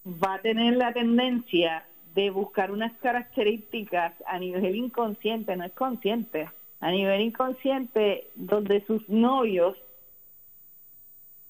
[0.04, 6.50] va a tener la tendencia de buscar unas características a nivel inconsciente, no es consciente,
[6.80, 9.74] a nivel inconsciente, donde sus novios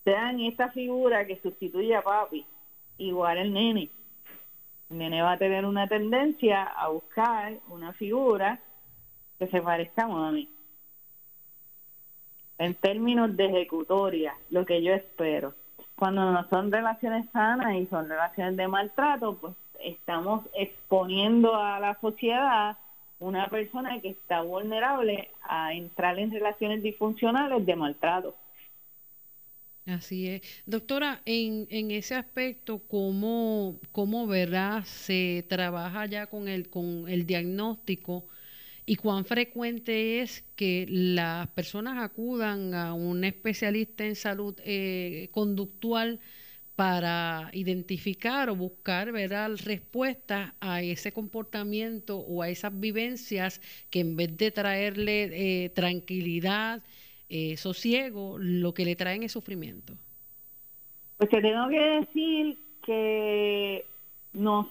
[0.05, 2.47] sean esta figura que sustituye a papi,
[2.99, 3.91] igual el nene.
[4.91, 8.61] El nene va a tener una tendencia a buscar una figura
[9.41, 10.49] que se parezca a mami.
[12.59, 15.55] En términos de ejecutoria, lo que yo espero
[15.99, 21.99] cuando no son relaciones sanas y son relaciones de maltrato, pues estamos exponiendo a la
[22.01, 22.77] sociedad
[23.19, 28.37] una persona que está vulnerable a entrar en relaciones disfuncionales de maltrato.
[29.87, 30.43] Así es.
[30.67, 37.27] Doctora, en, en ese aspecto, ¿cómo, cómo verá se trabaja ya con el, con el
[37.27, 38.25] diagnóstico
[38.89, 46.21] y cuán frecuente es que las personas acudan a un especialista en salud eh, conductual
[46.75, 49.51] para identificar o buscar ¿verdad?
[49.63, 53.61] respuestas a ese comportamiento o a esas vivencias
[53.91, 56.83] que en vez de traerle eh, tranquilidad,
[57.29, 59.99] eh, sosiego, lo que le traen es sufrimiento.
[61.19, 63.85] Pues te tengo que decir que
[64.33, 64.67] nos,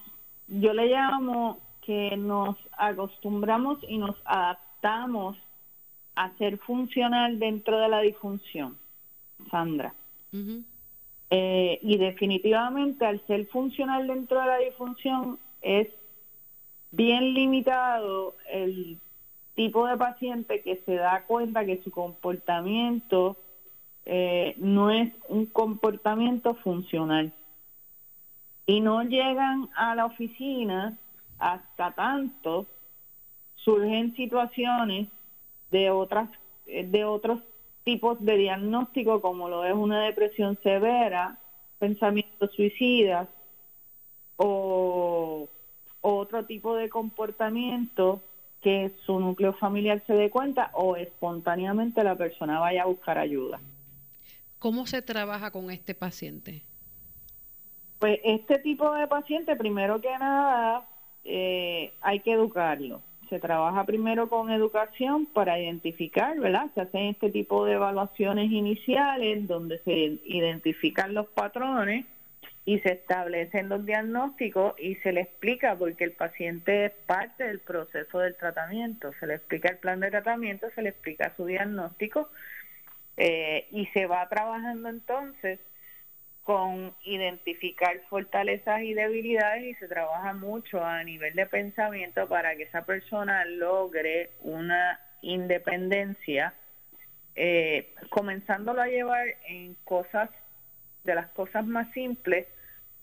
[0.48, 5.38] yo le llamo que nos acostumbramos y nos adaptamos
[6.16, 8.78] a ser funcional dentro de la disfunción,
[9.50, 9.94] Sandra.
[11.30, 15.88] Eh, y definitivamente al ser funcional dentro de la disfunción es
[16.92, 19.00] bien limitado el
[19.56, 23.38] tipo de paciente que se da cuenta que su comportamiento
[24.06, 27.32] eh, no es un comportamiento funcional.
[28.66, 30.98] Y no llegan a la oficina
[31.40, 32.66] hasta tanto
[33.56, 35.10] surgen situaciones
[35.72, 36.30] de otras
[36.66, 37.40] de otros
[37.84, 41.38] tipos de diagnóstico como lo es una depresión severa,
[41.80, 43.30] pensamientos suicidas
[44.36, 45.48] o
[46.02, 48.22] otro tipo de comportamiento
[48.62, 53.60] que su núcleo familiar se dé cuenta o espontáneamente la persona vaya a buscar ayuda.
[54.60, 56.64] ¿Cómo se trabaja con este paciente?
[58.00, 60.88] Pues este tipo de paciente, primero que nada,
[61.28, 66.68] eh, hay que educarlo se trabaja primero con educación para identificar, ¿verdad?
[66.74, 72.06] Se hacen este tipo de evaluaciones iniciales donde se identifican los patrones
[72.66, 77.60] y se establecen los diagnósticos y se le explica porque el paciente es parte del
[77.60, 82.30] proceso del tratamiento, se le explica el plan de tratamiento, se le explica su diagnóstico
[83.16, 85.60] eh, y se va trabajando entonces
[86.48, 92.64] con identificar fortalezas y debilidades y se trabaja mucho a nivel de pensamiento para que
[92.64, 96.54] esa persona logre una independencia,
[97.36, 100.30] eh, comenzándolo a llevar en cosas,
[101.04, 102.48] de las cosas más simples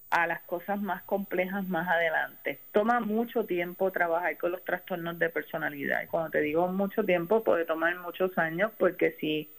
[0.09, 2.61] a las cosas más complejas más adelante.
[2.73, 7.45] Toma mucho tiempo trabajar con los trastornos de personalidad y cuando te digo mucho tiempo
[7.45, 9.51] puede tomar muchos años porque si,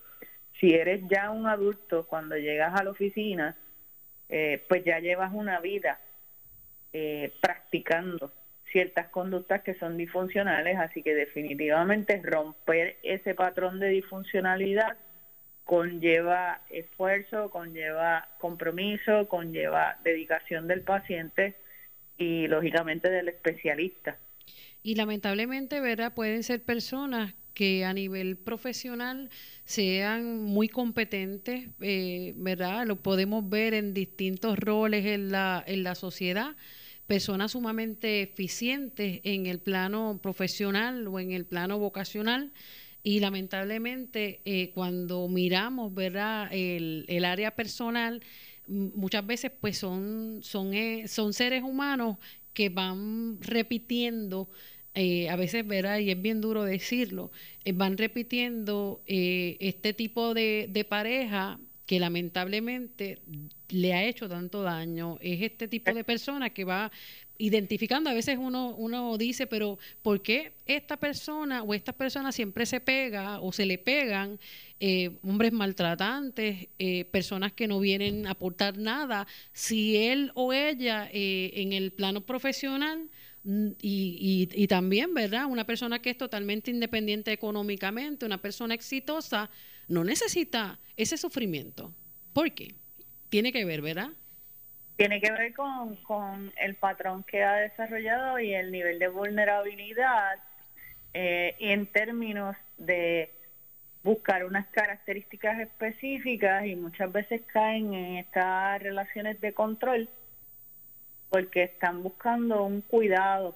[0.60, 3.56] si eres ya un adulto cuando llegas a la oficina,
[4.30, 6.00] eh, pues ya llevas una vida
[6.94, 8.32] eh, practicando
[8.72, 14.98] ciertas conductas que son disfuncionales, así que definitivamente romper ese patrón de disfuncionalidad
[15.64, 21.56] conlleva esfuerzo, conlleva compromiso, conlleva dedicación del paciente
[22.18, 24.18] y lógicamente del especialista.
[24.84, 26.14] Y lamentablemente, ¿verdad?
[26.14, 29.32] Pueden ser personas que a nivel profesional
[29.64, 32.86] sean muy competentes, eh, ¿verdad?
[32.86, 36.56] Lo podemos ver en distintos roles en la, en la sociedad,
[37.08, 42.51] personas sumamente eficientes en el plano profesional o en el plano vocacional.
[43.03, 46.49] Y lamentablemente eh, cuando miramos, ¿verdad?
[46.51, 48.22] El, el área personal,
[48.68, 52.18] muchas veces pues son, son, eh, son seres humanos
[52.53, 54.49] que van repitiendo
[54.98, 56.00] eh, a veces, ¿verdad?
[56.00, 57.30] Y es bien duro decirlo,
[57.66, 63.20] eh, van repitiendo eh, este tipo de, pareja que lamentablemente
[63.68, 65.18] le ha hecho tanto daño.
[65.20, 66.93] Es este tipo de persona que va
[67.38, 72.66] identificando, a veces uno, uno dice, pero ¿por qué esta persona o estas personas siempre
[72.66, 74.39] se pega o se le pegan
[75.24, 76.70] hombres maltratantes,
[77.12, 79.28] personas que no vienen a aportar nada?
[79.52, 83.10] Si él o ella en el plano profesional
[83.46, 85.46] Mm, y, y, también, ¿verdad?
[85.46, 89.52] Una persona que es totalmente independiente económicamente, una persona exitosa,
[89.88, 91.93] no necesita ese sufrimiento.
[92.34, 92.74] ¿Por qué?
[93.30, 94.10] Tiene que ver, ¿verdad?
[94.98, 100.39] Tiene que ver con, con el patrón que ha desarrollado y el nivel de vulnerabilidad
[101.14, 103.32] eh, en términos de
[104.04, 110.10] buscar unas características específicas y muchas veces caen en estas relaciones de control
[111.30, 113.56] porque están buscando un cuidado,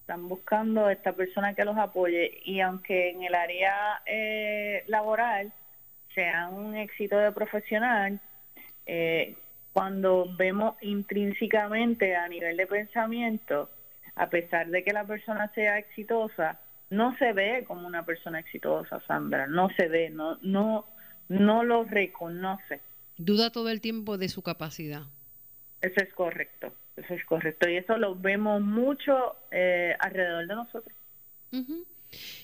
[0.00, 5.52] están buscando esta persona que los apoye y aunque en el área eh, laboral
[6.14, 8.20] sea un éxito de profesional,
[8.86, 9.36] eh,
[9.72, 13.70] cuando vemos intrínsecamente a nivel de pensamiento,
[14.16, 16.58] a pesar de que la persona sea exitosa,
[16.90, 20.86] no se ve como una persona exitosa, Sandra, no se ve, no, no,
[21.28, 22.80] no lo reconoce.
[23.16, 25.02] Duda todo el tiempo de su capacidad.
[25.80, 26.72] Eso es correcto.
[26.96, 27.68] Eso es correcto.
[27.68, 30.96] Y eso lo vemos mucho eh, alrededor de nosotros.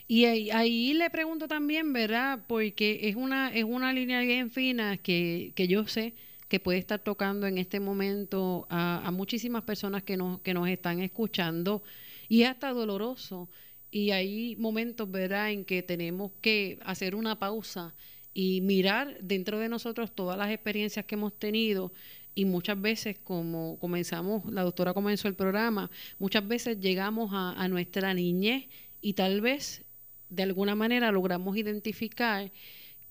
[0.08, 2.40] Y ahí, le pregunto también, ¿verdad?
[2.46, 6.14] Porque es una, es una línea bien fina que, que yo sé
[6.48, 10.68] que puede estar tocando en este momento a, a muchísimas personas que nos, que nos
[10.68, 11.82] están escuchando
[12.28, 13.48] y hasta doloroso
[13.90, 17.94] y hay momentos, ¿verdad?, en que tenemos que hacer una pausa
[18.34, 21.92] y mirar dentro de nosotros todas las experiencias que hemos tenido
[22.36, 28.12] y muchas veces como comenzamos, la doctora comenzó el programa, muchas veces llegamos a, nuestra
[28.12, 28.66] niñez
[29.00, 29.86] y tal vez
[30.28, 32.52] de alguna manera logramos identificar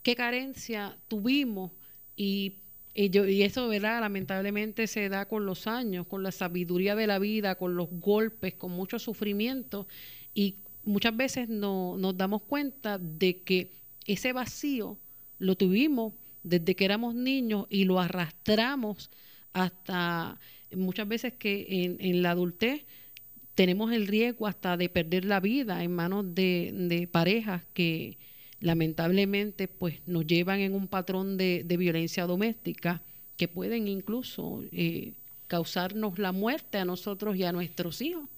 [0.04, 1.72] qué carencia tuvimos
[2.16, 2.58] y,
[2.94, 4.00] y, eso, ¿verdad?
[4.00, 8.54] Lamentablemente se da con los años, con la sabiduría de la vida, con los golpes,
[8.54, 9.88] con mucho sufrimiento
[10.36, 13.72] y muchas veces no, nos damos cuenta de que
[14.06, 15.00] ese vacío
[15.40, 16.14] lo tuvimos
[16.46, 19.10] desde que éramos niños y lo arrastramos
[19.54, 20.40] hasta
[20.76, 22.86] muchas veces que en, en la adultez
[23.56, 28.18] tenemos el riesgo hasta de perder la vida en manos de, de parejas que
[28.60, 33.02] lamentablemente pues nos llevan en un patrón de, de violencia doméstica
[33.38, 35.14] que pueden incluso eh,
[35.48, 38.30] causarnos la muerte a nosotros y a nuestros hijos.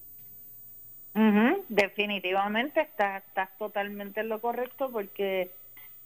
[1.69, 5.49] Definitivamente estás, estás totalmente en lo correcto porque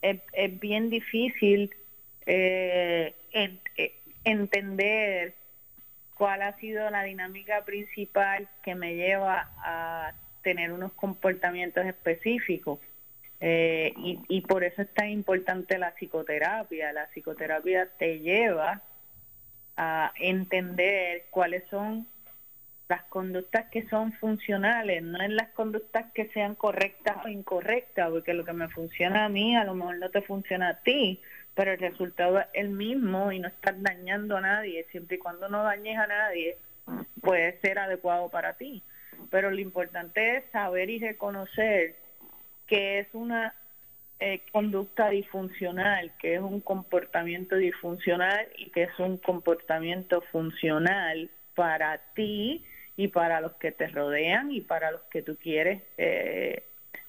[0.01, 1.69] es, es bien difícil
[2.25, 5.33] eh, eh, entender
[6.15, 10.13] cuál ha sido la dinámica principal que me lleva a
[10.43, 12.79] tener unos comportamientos específicos.
[13.39, 16.93] Eh, y, y por eso es tan importante la psicoterapia.
[16.93, 18.81] La psicoterapia te lleva
[19.77, 22.07] a entender cuáles son
[22.91, 28.33] las conductas que son funcionales, no en las conductas que sean correctas o incorrectas, porque
[28.33, 31.21] lo que me funciona a mí a lo mejor no te funciona a ti,
[31.55, 35.49] pero el resultado es el mismo y no estás dañando a nadie, siempre y cuando
[35.49, 36.57] no dañes a nadie,
[37.21, 38.83] puede ser adecuado para ti.
[39.29, 41.95] Pero lo importante es saber y reconocer
[42.67, 43.53] que es una
[44.19, 51.97] eh, conducta disfuncional, que es un comportamiento disfuncional y que es un comportamiento funcional para
[52.13, 52.63] ti
[52.95, 56.63] y para los que te rodean y para los que tú quieres, eh,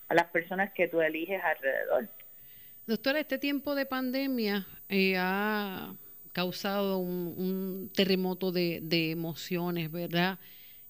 [0.08, 2.08] a las personas que tú eliges alrededor.
[2.86, 5.94] Doctora, este tiempo de pandemia eh, ha
[6.32, 10.38] causado un, terremoto de, emociones, ¿verdad?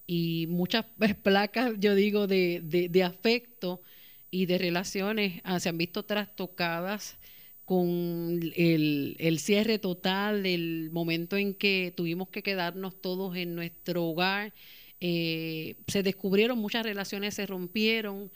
[0.07, 0.86] Y muchas
[1.22, 3.82] placas, yo digo, de, afecto
[4.30, 7.18] y de relaciones ah, se han visto trastocadas
[7.64, 14.07] con el, el, cierre total, el momento en que tuvimos que quedarnos todos en nuestro
[14.07, 14.53] hogar
[15.05, 18.30] eh, se descubrieron, muchas relaciones se rompieron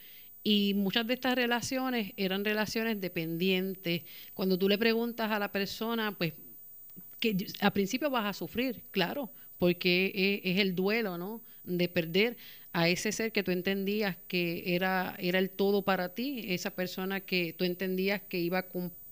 [0.49, 4.05] y muchas de estas relaciones eran relaciones dependientes.
[4.33, 6.35] Cuando tú le preguntas a la persona, pues
[7.19, 11.43] que al principio vas a sufrir, claro, porque es, es, el duelo, ¿no?
[11.65, 12.37] De perder
[12.73, 17.23] a ese ser que tú entendías que era, era el todo para ti, esa persona
[17.23, 18.67] que tú entendías que iba a,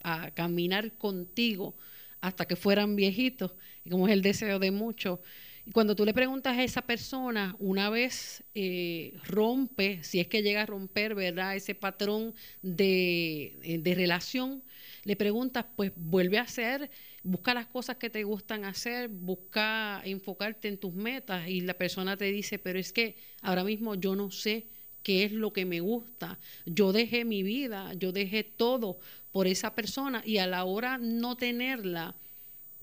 [0.04, 1.74] a caminar contigo
[2.20, 5.18] hasta que fueran viejitos, y como es el deseo de muchos.
[5.66, 10.42] Y cuando tú le preguntas a esa persona, una vez eh, rompe, si es que
[10.42, 11.56] llega a romper, ¿verdad?
[11.56, 14.62] Ese patrón de, eh, de relación,
[15.04, 16.90] le preguntas, pues vuelve a hacer,
[17.22, 22.16] busca las cosas que te gustan hacer, busca enfocarte en tus metas y la persona
[22.16, 24.66] te dice, pero es que ahora mismo yo no sé
[25.02, 26.38] qué es lo que me gusta.
[26.66, 28.98] Yo dejé mi vida, yo dejé todo
[29.32, 32.16] por esa persona y a la hora no tenerla,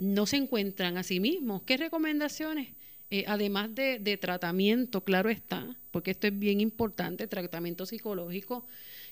[0.02, 1.62] no se encuentran a sí mismos.
[1.62, 2.70] ¿Qué recomendaciones?
[3.12, 8.66] Eh, además de, tratamiento, claro está, porque esto es bien importante, tratamiento psicológico,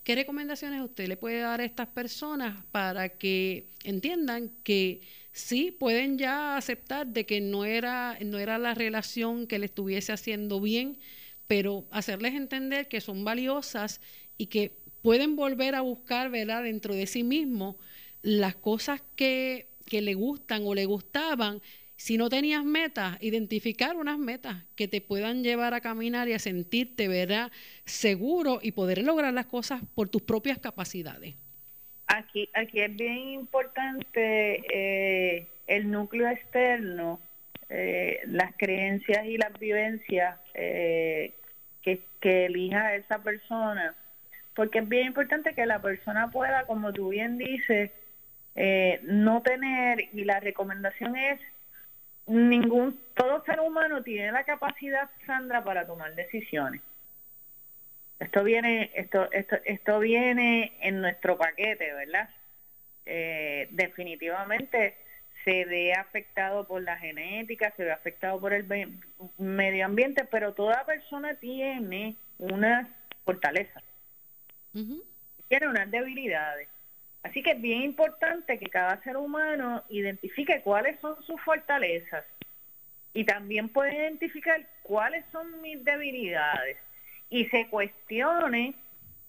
[0.04, 5.02] ¿qué recomendaciones usted le puede dar a estas personas para que entiendan que
[5.34, 10.14] sí pueden ya aceptar de que no era, no era la relación que le estuviese
[10.14, 10.98] haciendo bien,
[11.46, 14.00] pero hacerles entender que son valiosas
[14.38, 17.76] y que pueden volver a buscar, ¿verdad?, dentro de sí mismos
[18.22, 21.62] las cosas que que le gustan o le gustaban,
[22.00, 26.40] si no tenías metas, identificar unas metas que te puedan llevar a caminar y a
[26.40, 27.52] sentirte, ¿verdad?,
[27.84, 31.36] seguro y poder lograr las cosas por tus propias capacidades.
[32.08, 37.20] Aquí, aquí es bien importante eh, el núcleo externo,
[37.68, 41.34] eh, las creencias y las vivencias eh,
[41.82, 43.94] que, que elija esa persona,
[44.56, 47.92] porque es bien importante que la persona pueda, como tú bien dices,
[48.56, 51.39] eh, no tener, y la recomendación es,
[52.28, 56.82] ningún, todo ser humano tiene la capacidad, Sandra, para tomar decisiones.
[58.20, 62.30] Esto viene, esto, esto, esto viene en nuestro paquete, ¿verdad?
[63.06, 64.97] Eh, definitivamente
[65.43, 68.68] se ve afectado por la genética, se ve afectado por el
[69.38, 72.88] medio ambiente, pero toda persona tiene unas
[73.24, 73.84] fortalezas,
[75.47, 76.68] tiene unas debilidades.
[77.24, 82.26] Así que es bien importante que cada ser humano identifique cuáles son sus fortalezas
[83.13, 86.78] y también puede identificar cuáles son mis debilidades
[87.30, 88.76] y se cuestione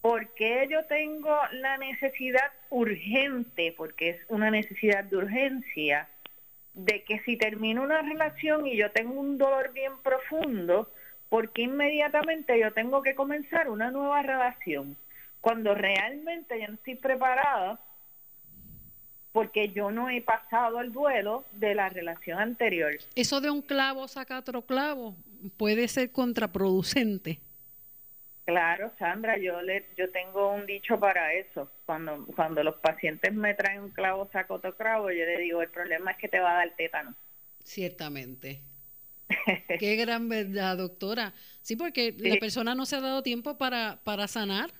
[0.01, 6.07] ¿Por qué yo tengo la necesidad urgente, porque es una necesidad de urgencia,
[6.73, 10.91] de que si termino una relación y yo tengo un dolor bien profundo,
[11.29, 14.97] porque inmediatamente yo tengo que comenzar una nueva relación?
[15.41, 17.79] Cuando realmente yo no estoy preparada
[19.31, 22.93] porque yo no he pasado el duelo de la relación anterior.
[23.15, 25.15] Eso de un clavo saca otro clavo
[25.57, 27.39] puede ser contraproducente.
[28.45, 31.71] Claro, Sandra, yo le, yo tengo un dicho para eso.
[31.85, 35.69] Cuando, cuando los pacientes me traen un clavo, saco otro clavo, yo le digo, el
[35.69, 37.15] problema es que te va a dar tétano.
[37.63, 38.61] Ciertamente.
[39.79, 41.33] Qué gran verdad, doctora.
[41.61, 44.71] Sí, porque la persona no se ha dado tiempo para, para sanar.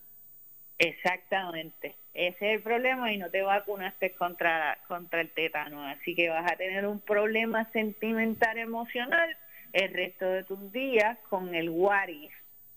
[0.81, 1.95] Exactamente.
[2.15, 5.85] Ese es el problema y no te vacunaste contra, contra el tétano.
[5.85, 9.37] Así que vas a tener un problema sentimental emocional
[9.73, 12.09] el resto de tus días con el what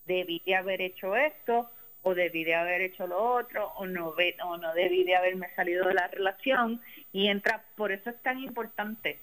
[0.05, 1.71] debí de haber hecho esto
[2.03, 4.09] o debí de haber hecho lo otro o no,
[4.45, 8.39] o no debí de haberme salido de la relación y entra, por eso es tan
[8.39, 9.19] importante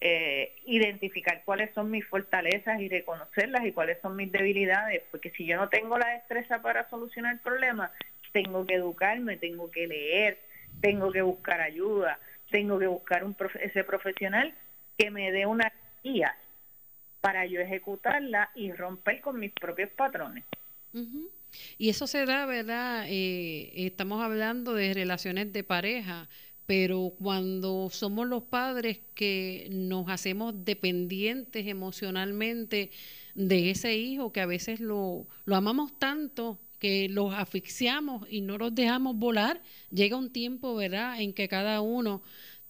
[0.00, 5.44] eh, identificar cuáles son mis fortalezas y reconocerlas y cuáles son mis debilidades, porque si
[5.46, 7.90] yo no tengo la destreza para solucionar el problema,
[8.32, 10.38] tengo que educarme, tengo que leer,
[10.80, 12.18] tengo que buscar ayuda,
[12.50, 14.54] tengo que buscar un ese profesional
[14.98, 15.72] que me dé una
[16.02, 16.36] guía
[17.20, 20.44] para yo ejecutarla y romper con mis propios patrones.
[21.78, 23.06] Y eso se da, ¿verdad?
[23.08, 26.28] Eh, estamos hablando de relaciones de pareja,
[26.66, 32.90] pero cuando somos los padres que nos hacemos dependientes emocionalmente
[33.34, 38.58] de ese hijo, que a veces lo, lo amamos tanto que los asfixiamos y no
[38.58, 42.22] los dejamos volar, llega un tiempo, ¿verdad?, en que cada uno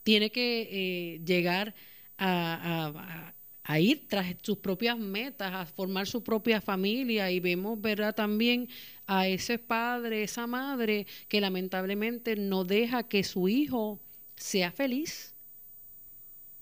[0.03, 1.75] tiene que eh, llegar
[2.19, 3.33] a
[3.65, 8.15] a ir tras sus propias metas, a formar su propia familia y vemos, ¿verdad?
[8.15, 8.69] También
[9.07, 14.01] a ese padre, esa madre que lamentablemente no deja que su hijo
[14.35, 15.35] sea feliz.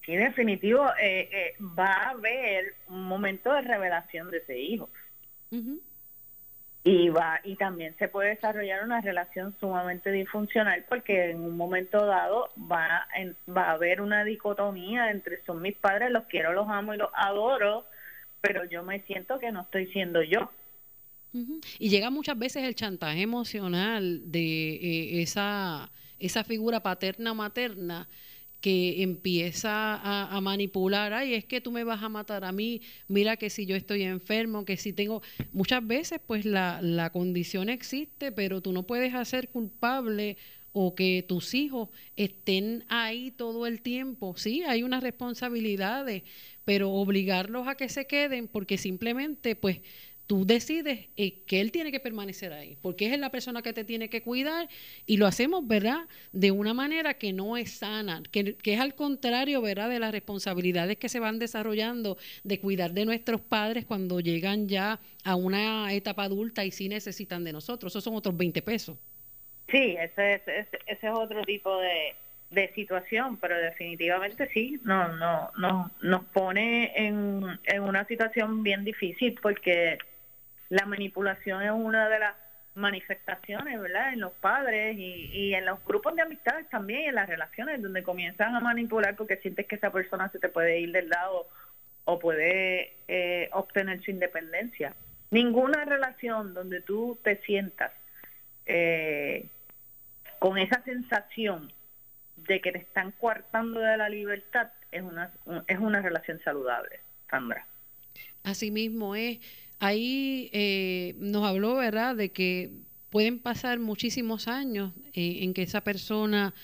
[0.04, 4.90] Sí, definitivo, eh, eh, va a haber un momento de revelación de ese hijo
[6.82, 12.06] y va y también se puede desarrollar una relación sumamente disfuncional porque en un momento
[12.06, 13.06] dado va
[13.48, 17.10] va a haber una dicotomía entre son mis padres los quiero los amo y los
[17.12, 17.84] adoro
[18.40, 20.50] pero yo me siento que no estoy siendo yo.
[21.78, 28.08] Y llega muchas veces el chantaje emocional de eh, esa esa figura paterna materna
[28.60, 30.00] que empieza
[30.34, 33.66] a, manipular, ay, es que tú me vas a matar a mí, mira que si
[33.66, 38.72] yo estoy enfermo, que si tengo, muchas veces pues la, la condición existe, pero tú
[38.72, 40.36] no puedes hacer culpable
[40.72, 44.34] o que tus hijos estén ahí todo el tiempo.
[44.36, 46.22] Sí, hay unas responsabilidades,
[46.64, 49.80] pero obligarlos a que se queden porque simplemente pues
[50.30, 53.82] tú decides eh, que él tiene que permanecer ahí, porque es la persona que te
[53.82, 54.68] tiene que cuidar
[55.04, 56.06] y lo hacemos, ¿verdad?
[56.30, 59.88] De una manera que no es sana, que, es al contrario, ¿verdad?
[59.90, 65.00] De las responsabilidades que se van desarrollando de cuidar de nuestros padres cuando llegan ya
[65.24, 67.90] a una etapa adulta y sí necesitan de nosotros.
[67.90, 68.96] Esos son otros 20 pesos.
[69.68, 72.14] Sí, ese es, ese, es otro tipo de,
[72.50, 78.84] de situación, pero definitivamente sí, no, no, no, nos pone en, en una situación bien
[78.84, 79.98] difícil porque
[80.70, 82.34] la manipulación es una de las
[82.74, 84.12] manifestaciones, ¿verdad?
[84.12, 88.54] En los padres y, en los grupos de amistades también, en las relaciones, donde comienzan
[88.54, 91.48] a manipular porque sientes que esa persona se te puede ir del lado
[92.04, 94.94] o puede eh, obtener su independencia.
[95.30, 97.92] Ninguna relación donde tú te sientas
[98.66, 99.48] eh,
[100.38, 101.72] con esa sensación
[102.36, 105.32] de que te están coartando de la libertad es una,
[105.66, 107.66] es una relación saludable, Sandra.
[108.44, 109.38] Asimismo es
[109.80, 112.70] Ahí eh, nos habló, ¿verdad?, de que
[113.08, 116.54] pueden pasar muchísimos años eh, en que esa persona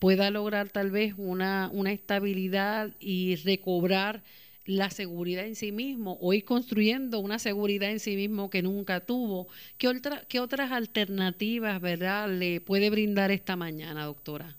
[0.00, 4.22] pueda lograr tal vez una, una estabilidad y recobrar
[4.66, 9.00] la seguridad en sí mismo o ir construyendo una seguridad en sí mismo que nunca
[9.00, 9.46] tuvo.
[9.78, 14.56] ¿Qué, otra, qué otras alternativas, verdad, le puede brindar esta mañana, doctora?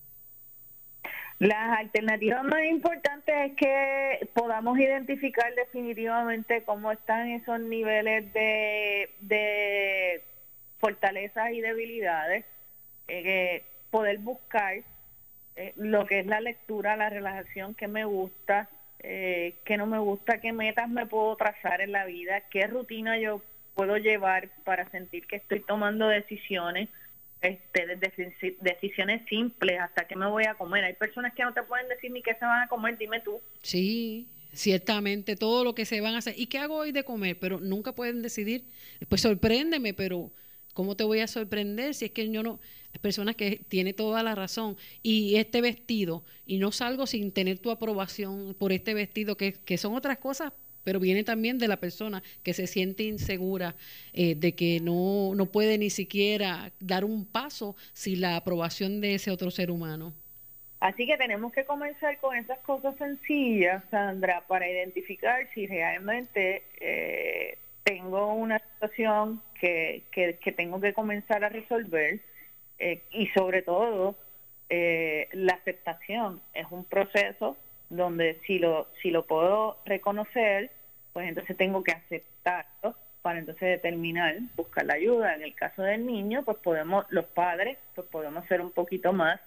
[1.39, 10.23] Las alternativas más importantes es que podamos identificar definitivamente cómo están esos niveles de,
[10.79, 12.45] fortalezas y debilidades,
[13.09, 14.75] eh, poder buscar
[15.57, 18.69] eh, lo que es la lectura, la relajación que me gusta,
[18.99, 23.17] eh, que no me gusta, qué metas me puedo trazar en la vida, qué rutina
[23.17, 23.41] yo
[23.73, 26.87] puedo llevar para sentir que estoy tomando decisiones
[27.41, 27.85] este,
[28.61, 30.83] decisiones simples, hasta que me voy a comer.
[30.83, 33.39] Hay personas que no te pueden decir ni qué se van a comer, dime tú.
[33.61, 36.33] Sí, ciertamente, todo lo que se van a hacer.
[36.37, 37.37] ¿Y qué hago hoy de comer?
[37.39, 38.65] Pero nunca pueden decidir.
[39.09, 40.31] Pues sorpréndeme, pero
[40.75, 42.59] ¿Cómo te voy a sorprender si es que yo no,
[42.91, 47.59] hay personas que tiene toda la razón y este vestido y no salgo sin tener
[47.59, 50.51] tu aprobación por este vestido que, que son otras cosas
[50.85, 53.75] pero viene también de la persona que se siente insegura
[54.13, 59.15] eh, de que no, no puede ni siquiera dar un paso sin la aprobación de
[59.15, 60.13] ese otro ser humano.
[60.79, 67.57] Así que tenemos que comenzar con esas cosas sencillas, Sandra, para identificar si realmente eh,
[67.83, 72.19] tengo una situación que, que, tengo que comenzar a resolver
[72.77, 74.15] eh, y sobre todo
[74.67, 77.55] la aceptación es un proceso
[77.89, 80.71] donde si lo, si lo puedo reconocer,
[81.15, 85.33] pues entonces tengo que aceptarlo para entonces determinar, buscar la ayuda.
[85.33, 89.39] En el caso del niño, pues podemos, los padres, pues podemos ser un poquito más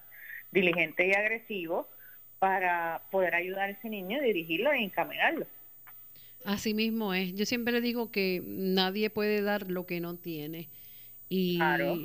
[0.51, 1.85] diligentes y agresivos
[2.39, 5.47] para poder ayudar a ese niño, dirigirlo e encaminarlo.
[6.47, 7.35] Así mismo es.
[7.35, 10.71] Yo siempre digo que nadie puede dar lo que no tiene
[11.31, 11.59] y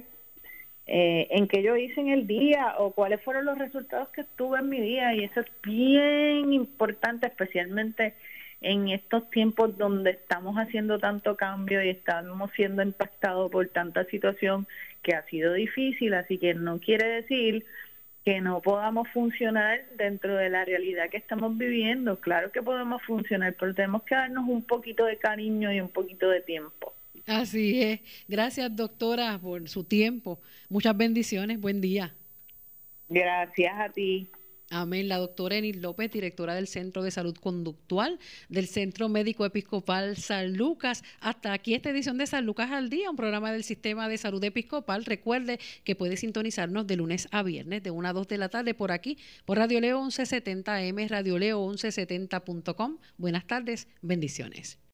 [0.87, 4.59] eh, en qué yo hice en el día o cuáles fueron los resultados que tuve
[4.59, 5.15] en mi día.
[5.15, 8.15] Y eso es bien importante, especialmente
[8.61, 14.67] en estos tiempos donde estamos haciendo tanto cambio y estamos siendo impactados por tanta situación
[15.03, 16.15] que ha sido difícil.
[16.15, 17.65] Así que no quiere decir
[18.25, 22.21] que no podamos funcionar dentro de la realidad que estamos viviendo.
[22.21, 26.29] Claro que podemos funcionar, pero tenemos que darnos un poquito de cariño y un poquito
[26.29, 26.93] de tiempo.
[27.27, 28.01] Así es.
[28.27, 30.41] Gracias, doctora, por su tiempo.
[30.69, 31.61] Muchas bendiciones.
[31.61, 32.15] Buen día.
[33.09, 34.29] Gracias a ti.
[34.71, 35.09] Amén.
[35.09, 38.19] La doctora Enid López, directora del Centro de Salud Conductual
[38.51, 41.03] del Centro Médico Episcopal San Lucas.
[41.21, 44.45] Hasta aquí esta edición de San Lucas al Día, un programa del Sistema de Salud
[44.45, 45.07] Episcopal.
[45.07, 48.75] Recuerde que puede sintonizarnos de lunes a viernes de 1 a 2 de la tarde
[48.75, 49.16] por aquí,
[49.47, 52.99] por Radio Leo 1170M, Radio Leo 1170.com.
[53.16, 54.79] Buenas tardes, bendiciones.